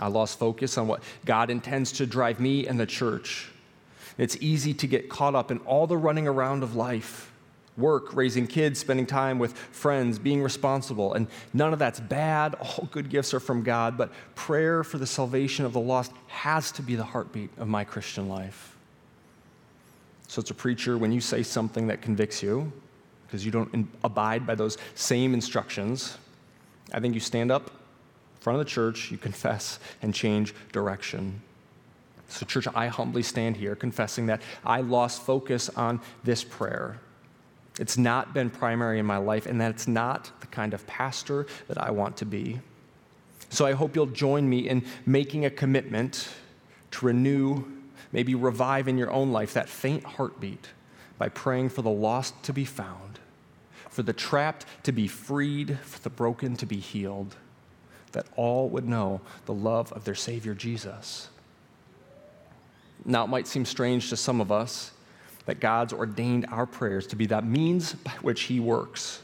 I 0.00 0.08
lost 0.08 0.38
focus 0.38 0.78
on 0.78 0.88
what 0.88 1.02
God 1.24 1.50
intends 1.50 1.92
to 1.92 2.06
drive 2.06 2.40
me 2.40 2.66
and 2.66 2.78
the 2.80 2.86
church. 2.86 3.50
It's 4.18 4.36
easy 4.40 4.74
to 4.74 4.86
get 4.86 5.08
caught 5.08 5.34
up 5.34 5.50
in 5.50 5.58
all 5.58 5.86
the 5.86 5.96
running 5.96 6.26
around 6.26 6.62
of 6.62 6.74
life 6.74 7.31
work, 7.76 8.14
raising 8.14 8.46
kids, 8.46 8.78
spending 8.78 9.06
time 9.06 9.38
with 9.38 9.56
friends, 9.56 10.18
being 10.18 10.42
responsible. 10.42 11.14
And 11.14 11.26
none 11.54 11.72
of 11.72 11.78
that's 11.78 12.00
bad. 12.00 12.54
All 12.54 12.88
good 12.90 13.08
gifts 13.08 13.32
are 13.32 13.40
from 13.40 13.62
God. 13.62 13.96
But 13.96 14.12
prayer 14.34 14.84
for 14.84 14.98
the 14.98 15.06
salvation 15.06 15.64
of 15.64 15.72
the 15.72 15.80
lost 15.80 16.12
has 16.28 16.72
to 16.72 16.82
be 16.82 16.94
the 16.94 17.04
heartbeat 17.04 17.50
of 17.58 17.68
my 17.68 17.84
Christian 17.84 18.28
life. 18.28 18.76
So, 20.28 20.40
it's 20.40 20.50
a 20.50 20.54
preacher, 20.54 20.96
when 20.96 21.12
you 21.12 21.20
say 21.20 21.42
something 21.42 21.88
that 21.88 22.00
convicts 22.00 22.42
you, 22.42 22.72
because 23.26 23.44
you 23.44 23.50
don't 23.50 23.88
abide 24.02 24.46
by 24.46 24.54
those 24.54 24.78
same 24.94 25.34
instructions, 25.34 26.16
I 26.92 27.00
think 27.00 27.12
you 27.12 27.20
stand 27.20 27.50
up 27.50 27.66
in 27.68 28.40
front 28.40 28.58
of 28.58 28.64
the 28.64 28.70
church, 28.70 29.10
you 29.10 29.18
confess, 29.18 29.78
and 30.00 30.14
change 30.14 30.54
direction. 30.72 31.42
So, 32.28 32.46
church, 32.46 32.66
I 32.74 32.86
humbly 32.86 33.22
stand 33.22 33.58
here 33.58 33.76
confessing 33.76 34.24
that 34.26 34.40
I 34.64 34.80
lost 34.80 35.20
focus 35.20 35.68
on 35.70 36.00
this 36.24 36.44
prayer. 36.44 36.98
It's 37.78 37.96
not 37.96 38.34
been 38.34 38.50
primary 38.50 38.98
in 38.98 39.06
my 39.06 39.16
life, 39.16 39.46
and 39.46 39.60
that 39.60 39.70
it's 39.70 39.88
not 39.88 40.30
the 40.40 40.46
kind 40.46 40.74
of 40.74 40.86
pastor 40.86 41.46
that 41.68 41.78
I 41.82 41.90
want 41.90 42.16
to 42.18 42.26
be. 42.26 42.60
So, 43.48 43.66
I 43.66 43.72
hope 43.72 43.96
you'll 43.96 44.06
join 44.06 44.48
me 44.48 44.68
in 44.68 44.84
making 45.04 45.44
a 45.44 45.50
commitment 45.50 46.28
to 46.92 47.06
renew, 47.06 47.64
maybe 48.12 48.34
revive 48.34 48.88
in 48.88 48.98
your 48.98 49.10
own 49.10 49.32
life 49.32 49.54
that 49.54 49.68
faint 49.68 50.04
heartbeat 50.04 50.68
by 51.18 51.28
praying 51.28 51.70
for 51.70 51.82
the 51.82 51.90
lost 51.90 52.42
to 52.44 52.52
be 52.52 52.64
found 52.64 53.12
for 53.92 54.02
the 54.02 54.12
trapped 54.14 54.64
to 54.84 54.90
be 54.90 55.06
freed, 55.06 55.78
for 55.80 56.00
the 56.00 56.08
broken 56.08 56.56
to 56.56 56.64
be 56.64 56.78
healed, 56.78 57.36
that 58.12 58.26
all 58.36 58.70
would 58.70 58.88
know 58.88 59.20
the 59.44 59.52
love 59.52 59.92
of 59.92 60.04
their 60.04 60.14
Savior 60.14 60.54
Jesus. 60.54 61.28
Now, 63.04 63.24
it 63.24 63.28
might 63.28 63.46
seem 63.46 63.66
strange 63.66 64.08
to 64.08 64.16
some 64.16 64.40
of 64.40 64.50
us 64.50 64.92
that 65.46 65.60
God's 65.60 65.92
ordained 65.92 66.46
our 66.50 66.66
prayers 66.66 67.06
to 67.08 67.16
be 67.16 67.26
that 67.26 67.44
means 67.44 67.94
by 67.94 68.12
which 68.22 68.42
He 68.42 68.60
works. 68.60 69.20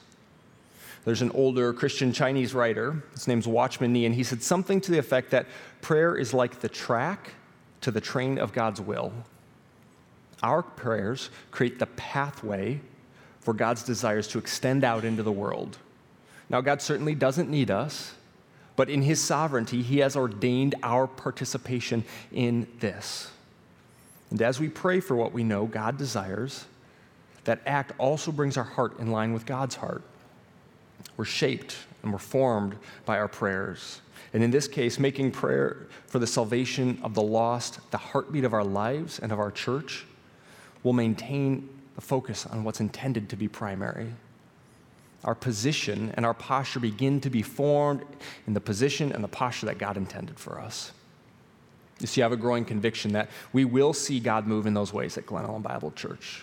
There's 1.05 1.23
an 1.23 1.31
older 1.31 1.73
Christian 1.73 2.13
Chinese 2.13 2.53
writer, 2.53 3.03
his 3.15 3.27
name's 3.27 3.49
Watchman 3.49 3.93
Nee, 3.93 4.05
and 4.05 4.15
he 4.15 4.23
said 4.23 4.43
something 4.43 4.81
to 4.83 4.93
the 4.93 4.99
effect 4.99 5.31
that 5.31 5.47
prayer 5.81 6.15
is 6.17 6.35
like 6.35 6.61
the 6.61 6.69
track 6.69 7.33
to 7.81 7.91
the 7.91 8.01
train 8.01 8.39
of 8.39 8.53
God's 8.53 8.81
will. 8.81 9.13
Our 10.43 10.63
prayers 10.63 11.31
create 11.51 11.79
the 11.79 11.87
pathway 11.87 12.81
for 13.41 13.55
God's 13.55 13.83
desires 13.83 14.29
to 14.29 14.39
extend 14.39 14.85
out 14.85 15.05
into 15.05 15.23
the 15.23 15.33
world. 15.33 15.79
Now, 16.51 16.61
God 16.61 16.83
certainly 16.83 17.15
doesn't 17.15 17.49
need 17.49 17.71
us, 17.71 18.13
but 18.77 18.91
in 18.91 19.03
His 19.03 19.19
sovereignty, 19.23 19.83
He 19.83 19.99
has 19.99 20.17
ordained 20.17 20.75
our 20.83 21.07
participation 21.07 22.05
in 22.33 22.67
this. 22.81 23.31
And 24.31 24.43
as 24.43 24.61
we 24.61 24.69
pray 24.69 25.01
for 25.01 25.17
what 25.17 25.33
we 25.33 25.43
know 25.43 25.67
God 25.67 25.97
desires, 25.97 26.67
that 27.45 27.61
act 27.67 27.93
also 27.99 28.31
brings 28.31 28.57
our 28.57 28.65
heart 28.65 28.99
in 28.99 29.11
line 29.11 29.33
with 29.33 29.47
God's 29.47 29.77
heart. 29.77 30.03
We're 31.17 31.25
shaped 31.25 31.77
and 32.03 32.13
we're 32.13 32.19
formed 32.19 32.77
by 33.07 33.19
our 33.19 33.29
prayers. 33.29 34.01
And 34.35 34.43
in 34.43 34.51
this 34.51 34.69
case, 34.69 34.99
making 34.99 35.33
prayer 35.33 35.87
for 36.07 36.19
the 36.19 36.27
salvation 36.27 36.99
of 37.03 37.15
the 37.15 37.23
lost 37.23 37.91
the 37.91 37.99
heartbeat 37.99 38.45
of 38.45 38.53
our 38.53 38.65
lives 38.65 39.19
and 39.19 39.33
of 39.33 39.39
our 39.39 39.51
church 39.51 40.07
will 40.83 40.93
maintain 40.93 41.69
the 41.95 42.01
focus 42.01 42.47
on 42.47 42.65
what's 42.65 42.81
intended 42.81 43.29
to 43.31 43.37
be 43.37 43.49
primary. 43.49 44.13
Our 45.25 45.35
position 45.35 46.13
and 46.17 46.25
our 46.25 46.35
posture 46.35 46.81
begin 46.81 47.21
to 47.23 47.31
be 47.31 47.43
formed 47.43 48.05
in 48.47 48.55
the 48.55 48.61
position 48.61 49.11
and 49.13 49.25
the 49.25 49.29
posture 49.29 49.67
that 49.67 49.79
God 49.79 49.97
intended 49.97 50.39
for 50.39 50.61
us. 50.61 50.93
You 52.01 52.23
have 52.23 52.33
a 52.33 52.37
growing 52.37 52.65
conviction 52.65 53.13
that 53.13 53.29
we 53.53 53.65
will 53.65 53.93
see 53.93 54.21
God 54.21 54.47
move 54.47 54.67
in 54.67 54.75
those 54.75 54.93
ways 54.93 55.19
at 55.19 55.27
Glen 55.27 55.45
Ellyn 55.45 55.63
Bible 55.63 55.91
Church. 55.93 56.43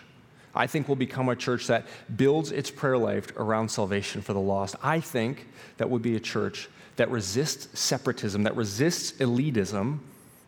I 0.53 0.67
think 0.67 0.87
we'll 0.87 0.95
become 0.95 1.27
a 1.29 1.35
church 1.35 1.67
that 1.67 1.85
builds 2.15 2.51
its 2.51 2.71
prayer 2.71 2.97
life 2.97 3.35
around 3.37 3.69
salvation 3.69 4.21
for 4.21 4.33
the 4.33 4.39
lost. 4.39 4.75
I 4.81 5.01
think 5.01 5.47
that 5.77 5.89
would 5.89 6.01
be 6.01 6.15
a 6.15 6.19
church 6.19 6.69
that 6.95 7.09
resists 7.11 7.77
separatism, 7.77 8.43
that 8.43 8.55
resists 8.55 9.13
elitism 9.19 9.99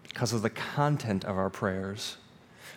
because 0.07 0.31
of 0.31 0.41
the 0.41 0.49
content 0.49 1.25
of 1.25 1.37
our 1.37 1.49
prayers. 1.49 2.17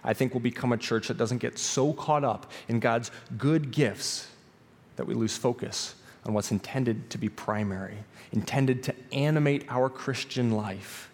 I 0.03 0.13
think 0.15 0.35
we'll 0.35 0.41
become 0.41 0.73
a 0.73 0.77
church 0.77 1.09
that 1.09 1.19
doesn't 1.19 1.39
get 1.39 1.59
so 1.59 1.93
caught 1.93 2.25
up 2.25 2.51
in 2.69 2.81
God's 2.81 3.11
good 3.39 3.71
gifts 3.71 4.29
that 4.97 5.07
we 5.07 5.15
lose 5.15 5.37
focus 5.37 5.95
on 6.25 6.35
what's 6.35 6.51
intended 6.51 7.11
to 7.11 7.19
be 7.19 7.29
primary, 7.29 7.97
intended 8.33 8.83
to 8.85 8.95
animate 9.13 9.65
our 9.69 9.89
Christian 9.89 10.53
life, 10.53 11.10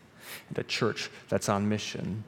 and 0.49 0.59
a 0.59 0.63
church 0.63 1.11
that's 1.29 1.49
on 1.49 1.69
mission. 1.69 2.25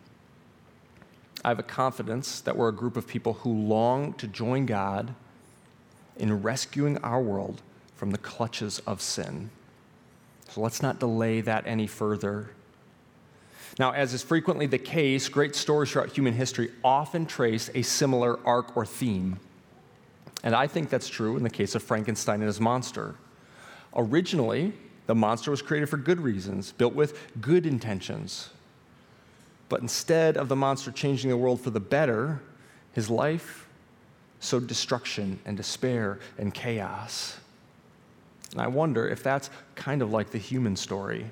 I 1.45 1.49
have 1.49 1.59
a 1.59 1.65
confidence 1.65 2.41
that 2.41 2.57
we're 2.57 2.69
a 2.69 2.75
group 2.75 2.97
of 2.97 3.07
people 3.07 3.35
who 3.35 3.53
long 3.53 4.13
to 4.15 4.27
join 4.27 4.67
God 4.67 5.15
in 6.17 6.43
rescuing 6.43 6.99
our 6.99 7.21
world 7.21 7.63
from 7.95 8.11
the 8.11 8.19
clutches 8.19 8.81
of 8.81 9.01
sin. 9.01 9.51
So 10.49 10.61
let's 10.61 10.83
not 10.83 10.99
delay 10.99 11.41
that 11.43 11.67
any 11.67 11.87
further. 11.87 12.51
Now, 13.79 13.93
as 13.93 14.13
is 14.15 14.23
frequently 14.23 14.67
the 14.67 14.79
case, 14.79 15.29
great 15.29 15.55
stories 15.55 15.93
throughout 15.93 16.11
human 16.11 16.35
history 16.35 16.73
often 16.83 17.27
trace 17.27 17.71
a 17.75 17.83
similar 17.83 18.45
arc 18.45 18.77
or 18.77 18.85
theme. 18.85 19.39
And 20.43 20.55
I 20.55 20.67
think 20.67 20.89
that's 20.89 21.09
true 21.09 21.37
in 21.37 21.43
the 21.43 21.51
case 21.51 21.75
of 21.75 21.83
Frankenstein 21.83 22.37
and 22.37 22.47
his 22.47 22.61
monster. 22.61 23.15
Originally, 23.95 24.73
the 25.09 25.15
monster 25.15 25.51
was 25.51 25.63
created 25.63 25.89
for 25.89 25.97
good 25.97 26.21
reasons, 26.21 26.73
built 26.73 26.93
with 26.93 27.19
good 27.41 27.65
intentions. 27.65 28.51
But 29.71 29.81
instead 29.81 30.37
of 30.37 30.51
the 30.51 30.57
monster 30.57 30.93
changing 30.93 31.31
the 31.31 31.37
world 31.37 31.63
for 31.63 31.71
the 31.71 31.81
better, 31.81 32.43
his 32.93 33.09
life 33.09 33.67
sowed 34.39 34.67
destruction 34.67 35.39
and 35.47 35.57
despair 35.57 36.19
and 36.37 36.53
chaos. 36.53 37.39
And 38.53 38.61
I 38.61 38.67
wonder 38.67 39.09
if 39.09 39.23
that's 39.23 39.49
kind 39.77 40.03
of 40.03 40.13
like 40.13 40.29
the 40.31 40.39
human 40.39 40.77
story. 40.77 41.21
In 41.23 41.31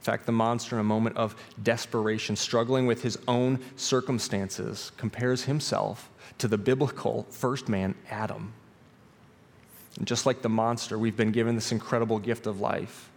fact, 0.00 0.24
the 0.24 0.32
monster, 0.32 0.76
in 0.76 0.80
a 0.80 0.84
moment 0.84 1.18
of 1.18 1.36
desperation, 1.62 2.36
struggling 2.36 2.86
with 2.86 3.02
his 3.02 3.18
own 3.28 3.58
circumstances, 3.76 4.92
compares 4.96 5.44
himself 5.44 6.08
to 6.38 6.48
the 6.48 6.58
biblical 6.58 7.26
first 7.28 7.68
man, 7.68 7.94
Adam. 8.10 8.54
And 9.98 10.06
just 10.06 10.26
like 10.26 10.42
the 10.42 10.48
monster, 10.48 10.98
we've 10.98 11.16
been 11.16 11.32
given 11.32 11.54
this 11.54 11.72
incredible 11.72 12.18
gift 12.18 12.46
of 12.46 12.60
life. 12.60 13.10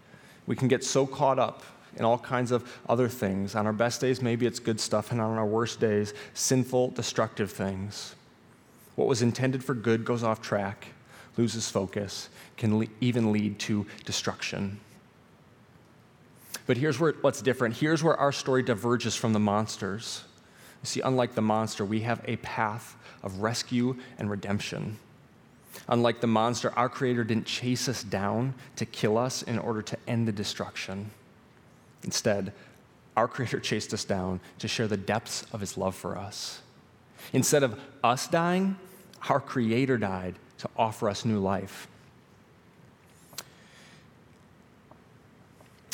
We 0.46 0.56
can 0.56 0.68
get 0.68 0.84
so 0.84 1.06
caught 1.06 1.40
up 1.40 1.63
in 1.96 2.06
all 2.06 2.18
kinds 2.18 2.52
of 2.52 2.72
other 2.88 3.10
things. 3.10 3.56
On 3.56 3.66
our 3.66 3.74
best 3.74 4.02
days, 4.02 4.22
maybe 4.22 4.46
it's 4.46 4.60
good 4.60 4.80
stuff, 4.80 5.12
and 5.12 5.20
on 5.20 5.38
our 5.38 5.46
worst 5.46 5.80
days, 5.80 6.13
sinful, 6.34 6.92
destructive 6.92 7.52
things. 7.52 8.16
What 8.96 9.08
was 9.08 9.22
intended 9.22 9.63
for 9.63 9.74
good 9.74 10.06
goes 10.06 10.24
off 10.24 10.42
track, 10.42 10.88
loses 11.38 11.70
focus, 11.70 12.30
can 12.56 12.80
le- 12.80 12.88
even 13.02 13.32
lead 13.32 13.60
to 13.60 13.86
destruction. 14.06 14.80
But 16.66 16.78
here's 16.78 17.00
where, 17.00 17.13
what's 17.22 17.42
different. 17.42 17.78
Here's 17.78 18.04
where 18.04 18.18
our 18.18 18.32
story 18.32 18.62
diverges 18.62 19.16
from 19.16 19.34
the 19.34 19.40
monsters. 19.40 20.24
You 20.84 20.88
see, 20.88 21.02
unlike 21.02 21.34
the 21.34 21.42
monster, 21.42 21.86
we 21.86 22.02
have 22.02 22.22
a 22.26 22.36
path 22.38 22.96
of 23.24 23.40
rescue 23.40 23.96
and 24.20 24.30
redemption. 24.30 24.98
Unlike 25.88 26.22
the 26.22 26.28
monster, 26.28 26.72
our 26.76 26.90
Creator 26.90 27.24
didn't 27.26 27.46
chase 27.46 27.88
us 27.88 28.04
down 28.04 28.54
to 28.76 28.86
kill 28.86 29.18
us 29.18 29.42
in 29.42 29.60
order 29.60 29.82
to 29.82 29.98
end 30.08 30.28
the 30.28 30.32
destruction. 30.32 31.12
Instead, 32.04 32.54
our 33.16 33.28
Creator 33.28 33.60
chased 33.62 33.94
us 33.94 34.04
down 34.04 34.40
to 34.60 34.68
share 34.68 34.88
the 34.88 34.98
depths 34.98 35.46
of 35.52 35.60
His 35.60 35.78
love 35.78 35.96
for 35.96 36.18
us. 36.18 36.62
Instead 37.34 37.63
of 37.63 37.80
us 38.04 38.28
dying, 38.28 38.78
our 39.30 39.40
Creator 39.40 39.98
died 39.98 40.36
to 40.60 40.70
offer 40.78 41.10
us 41.10 41.26
new 41.26 41.40
life. 41.40 41.88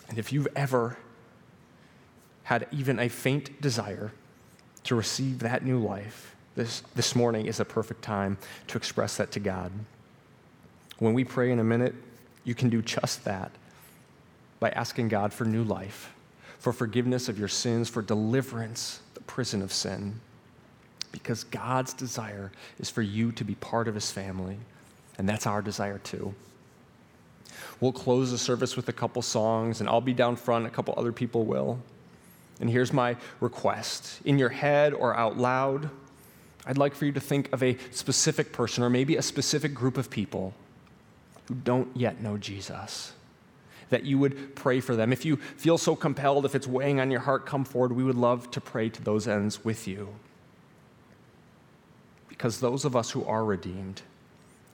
And 0.09 0.19
if 0.19 0.31
you've 0.31 0.47
ever 0.55 0.97
had 2.43 2.67
even 2.71 2.99
a 2.99 3.09
faint 3.09 3.61
desire 3.61 4.11
to 4.83 4.95
receive 4.95 5.39
that 5.39 5.65
new 5.65 5.79
life, 5.79 6.32
this, 6.55 6.81
this 6.95 7.15
morning 7.15 7.45
is 7.45 7.59
a 7.59 7.65
perfect 7.65 8.01
time 8.01 8.37
to 8.67 8.77
express 8.77 9.17
that 9.17 9.31
to 9.31 9.39
God. 9.39 9.71
When 10.99 11.13
we 11.13 11.23
pray 11.23 11.51
in 11.51 11.59
a 11.59 11.63
minute, 11.63 11.95
you 12.43 12.55
can 12.55 12.69
do 12.69 12.81
just 12.81 13.23
that 13.25 13.51
by 14.59 14.69
asking 14.69 15.09
God 15.09 15.33
for 15.33 15.45
new 15.45 15.63
life, 15.63 16.13
for 16.59 16.71
forgiveness 16.71 17.27
of 17.27 17.39
your 17.39 17.47
sins, 17.47 17.89
for 17.89 18.01
deliverance, 18.01 19.01
the 19.13 19.21
prison 19.21 19.61
of 19.61 19.73
sin. 19.73 20.19
Because 21.11 21.43
God's 21.43 21.93
desire 21.93 22.51
is 22.79 22.89
for 22.89 23.01
you 23.01 23.31
to 23.33 23.43
be 23.43 23.55
part 23.55 23.87
of 23.87 23.95
his 23.95 24.11
family, 24.11 24.57
and 25.17 25.27
that's 25.27 25.45
our 25.45 25.61
desire 25.61 25.99
too. 25.99 26.33
We'll 27.79 27.91
close 27.91 28.31
the 28.31 28.37
service 28.37 28.75
with 28.75 28.87
a 28.89 28.93
couple 28.93 29.21
songs, 29.21 29.79
and 29.79 29.89
I'll 29.89 30.01
be 30.01 30.13
down 30.13 30.35
front, 30.35 30.65
a 30.65 30.69
couple 30.69 30.93
other 30.97 31.11
people 31.11 31.45
will. 31.45 31.79
And 32.59 32.69
here's 32.69 32.93
my 32.93 33.17
request 33.39 34.21
in 34.25 34.39
your 34.39 34.49
head 34.49 34.93
or 34.93 35.15
out 35.15 35.37
loud, 35.37 35.89
I'd 36.65 36.77
like 36.77 36.95
for 36.95 37.05
you 37.05 37.11
to 37.11 37.19
think 37.19 37.51
of 37.51 37.61
a 37.61 37.77
specific 37.91 38.53
person 38.53 38.83
or 38.83 38.89
maybe 38.89 39.17
a 39.17 39.21
specific 39.21 39.73
group 39.73 39.97
of 39.97 40.09
people 40.09 40.53
who 41.47 41.55
don't 41.55 41.95
yet 41.95 42.21
know 42.21 42.37
Jesus. 42.37 43.13
That 43.89 44.05
you 44.05 44.17
would 44.17 44.55
pray 44.55 44.79
for 44.79 44.95
them. 44.95 45.11
If 45.11 45.25
you 45.25 45.35
feel 45.35 45.77
so 45.77 45.95
compelled, 45.95 46.45
if 46.45 46.55
it's 46.55 46.65
weighing 46.65 46.99
on 46.99 47.11
your 47.11 47.19
heart, 47.19 47.45
come 47.45 47.65
forward. 47.65 47.91
We 47.91 48.03
would 48.03 48.15
love 48.15 48.49
to 48.51 48.61
pray 48.61 48.89
to 48.89 49.03
those 49.03 49.27
ends 49.27 49.63
with 49.63 49.87
you. 49.87 50.15
Because 52.29 52.59
those 52.59 52.85
of 52.85 52.95
us 52.95 53.11
who 53.11 53.23
are 53.25 53.45
redeemed, 53.45 54.01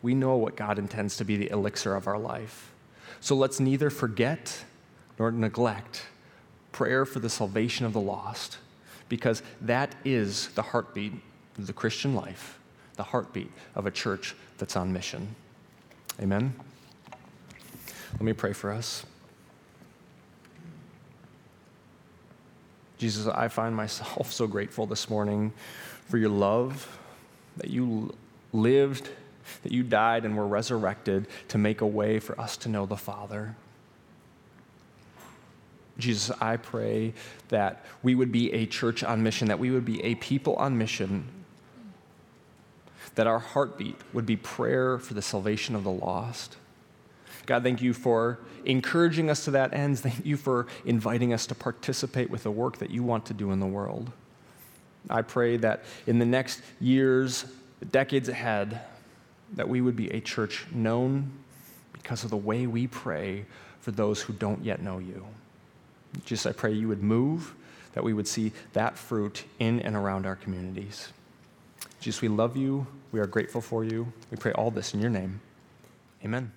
we 0.02 0.14
know 0.14 0.38
what 0.38 0.56
God 0.56 0.80
intends 0.80 1.18
to 1.18 1.26
be 1.26 1.36
the 1.36 1.50
elixir 1.50 1.96
of 1.96 2.08
our 2.08 2.20
life. 2.20 2.72
So 3.20 3.36
let's 3.36 3.60
neither 3.60 3.90
forget 3.90 4.64
nor 5.18 5.32
neglect 5.32 6.06
prayer 6.72 7.06
for 7.06 7.20
the 7.20 7.30
salvation 7.30 7.86
of 7.86 7.94
the 7.94 8.00
lost, 8.00 8.60
because 9.10 9.44
that 9.60 9.96
is 10.06 10.48
the 10.50 10.62
heartbeat 10.62 11.14
the 11.66 11.74
Christian 11.74 12.16
life, 12.16 12.60
the 12.96 13.04
heartbeat 13.04 13.52
of 13.76 13.86
a 13.86 13.92
church 13.92 14.36
that's 14.58 14.76
on 14.76 14.92
mission. 14.92 15.36
Amen. 16.22 16.54
Let 18.14 18.22
me 18.22 18.34
pray 18.34 18.54
for 18.54 18.72
us. 18.72 19.06
Jesus, 22.98 23.28
I 23.28 23.48
find 23.48 23.76
myself 23.76 24.32
so 24.32 24.46
grateful 24.46 24.86
this 24.86 25.10
morning 25.10 25.54
for 26.08 26.18
your 26.18 26.30
love, 26.30 27.00
that 27.56 27.70
you 27.70 28.14
lived, 28.52 29.10
that 29.64 29.72
you 29.72 29.84
died 29.84 30.26
and 30.26 30.36
were 30.36 30.48
resurrected 30.48 31.28
to 31.48 31.58
make 31.58 31.82
a 31.82 31.88
way 31.88 32.20
for 32.20 32.40
us 32.40 32.58
to 32.58 32.70
know 32.70 32.86
the 32.86 32.98
Father. 32.98 33.56
Jesus, 35.98 36.36
I 36.42 36.58
pray 36.58 37.14
that 37.50 37.86
we 38.04 38.16
would 38.16 38.32
be 38.32 38.52
a 38.54 38.66
church 38.66 39.04
on 39.04 39.22
mission, 39.24 39.48
that 39.50 39.60
we 39.60 39.72
would 39.72 39.86
be 39.86 40.04
a 40.04 40.16
people 40.16 40.56
on 40.56 40.78
mission, 40.78 41.28
that 43.20 43.28
our 43.28 43.40
heartbeat 43.40 43.98
would 44.14 44.26
be 44.26 44.38
prayer 44.38 44.98
for 44.98 45.14
the 45.14 45.22
salvation 45.22 45.76
of 45.76 45.84
the 45.84 45.92
lost. 45.92 46.56
God, 47.46 47.64
thank 47.64 47.82
you 47.82 47.94
for 47.94 48.40
encouraging 48.64 49.30
us 49.30 49.44
to 49.44 49.52
that 49.52 49.74
end. 49.74 50.00
Thank 50.04 50.26
you 50.26 50.38
for 50.38 50.68
inviting 50.86 51.34
us 51.34 51.46
to 51.48 51.56
participate 51.56 52.30
with 52.30 52.44
the 52.44 52.52
work 52.52 52.78
that 52.78 52.92
you 52.92 53.04
want 53.04 53.26
to 53.26 53.34
do 53.34 53.52
in 53.52 53.60
the 53.60 53.68
world. 53.68 54.10
I 55.10 55.22
pray 55.22 55.58
that 55.58 55.84
in 56.08 56.18
the 56.18 56.26
next 56.26 56.62
years, 56.80 57.44
the 57.80 57.88
decades 57.88 58.30
ahead, 58.30 58.80
that 59.52 59.68
we 59.68 59.82
would 59.82 59.98
be 59.98 60.10
a 60.12 60.22
church 60.22 60.66
known 60.72 61.30
because 61.92 62.24
of 62.24 62.30
the 62.30 62.38
way 62.38 62.68
we 62.68 62.88
pray 62.88 63.46
for 63.82 63.92
those 63.92 64.22
who 64.22 64.32
don't 64.32 64.64
yet 64.64 64.82
know 64.82 65.00
you. 65.00 65.28
Just 66.24 66.48
I 66.48 66.54
pray 66.54 66.72
you 66.72 66.88
would 66.88 67.04
move, 67.04 67.54
that 67.96 68.04
we 68.06 68.14
would 68.14 68.30
see 68.30 68.54
that 68.72 68.98
fruit 68.98 69.44
in 69.60 69.82
and 69.82 69.98
around 69.98 70.26
our 70.26 70.38
communities. 70.38 71.10
Jesus, 72.00 72.22
we 72.22 72.28
love 72.28 72.56
you. 72.56 72.88
We 73.12 73.20
are 73.20 73.28
grateful 73.28 73.62
for 73.62 73.84
you. 73.84 74.12
We 74.32 74.38
pray 74.38 74.52
all 74.54 74.72
this 74.72 74.94
in 74.94 75.00
your 75.02 75.10
name. 75.10 75.42
Amen. 76.24 76.52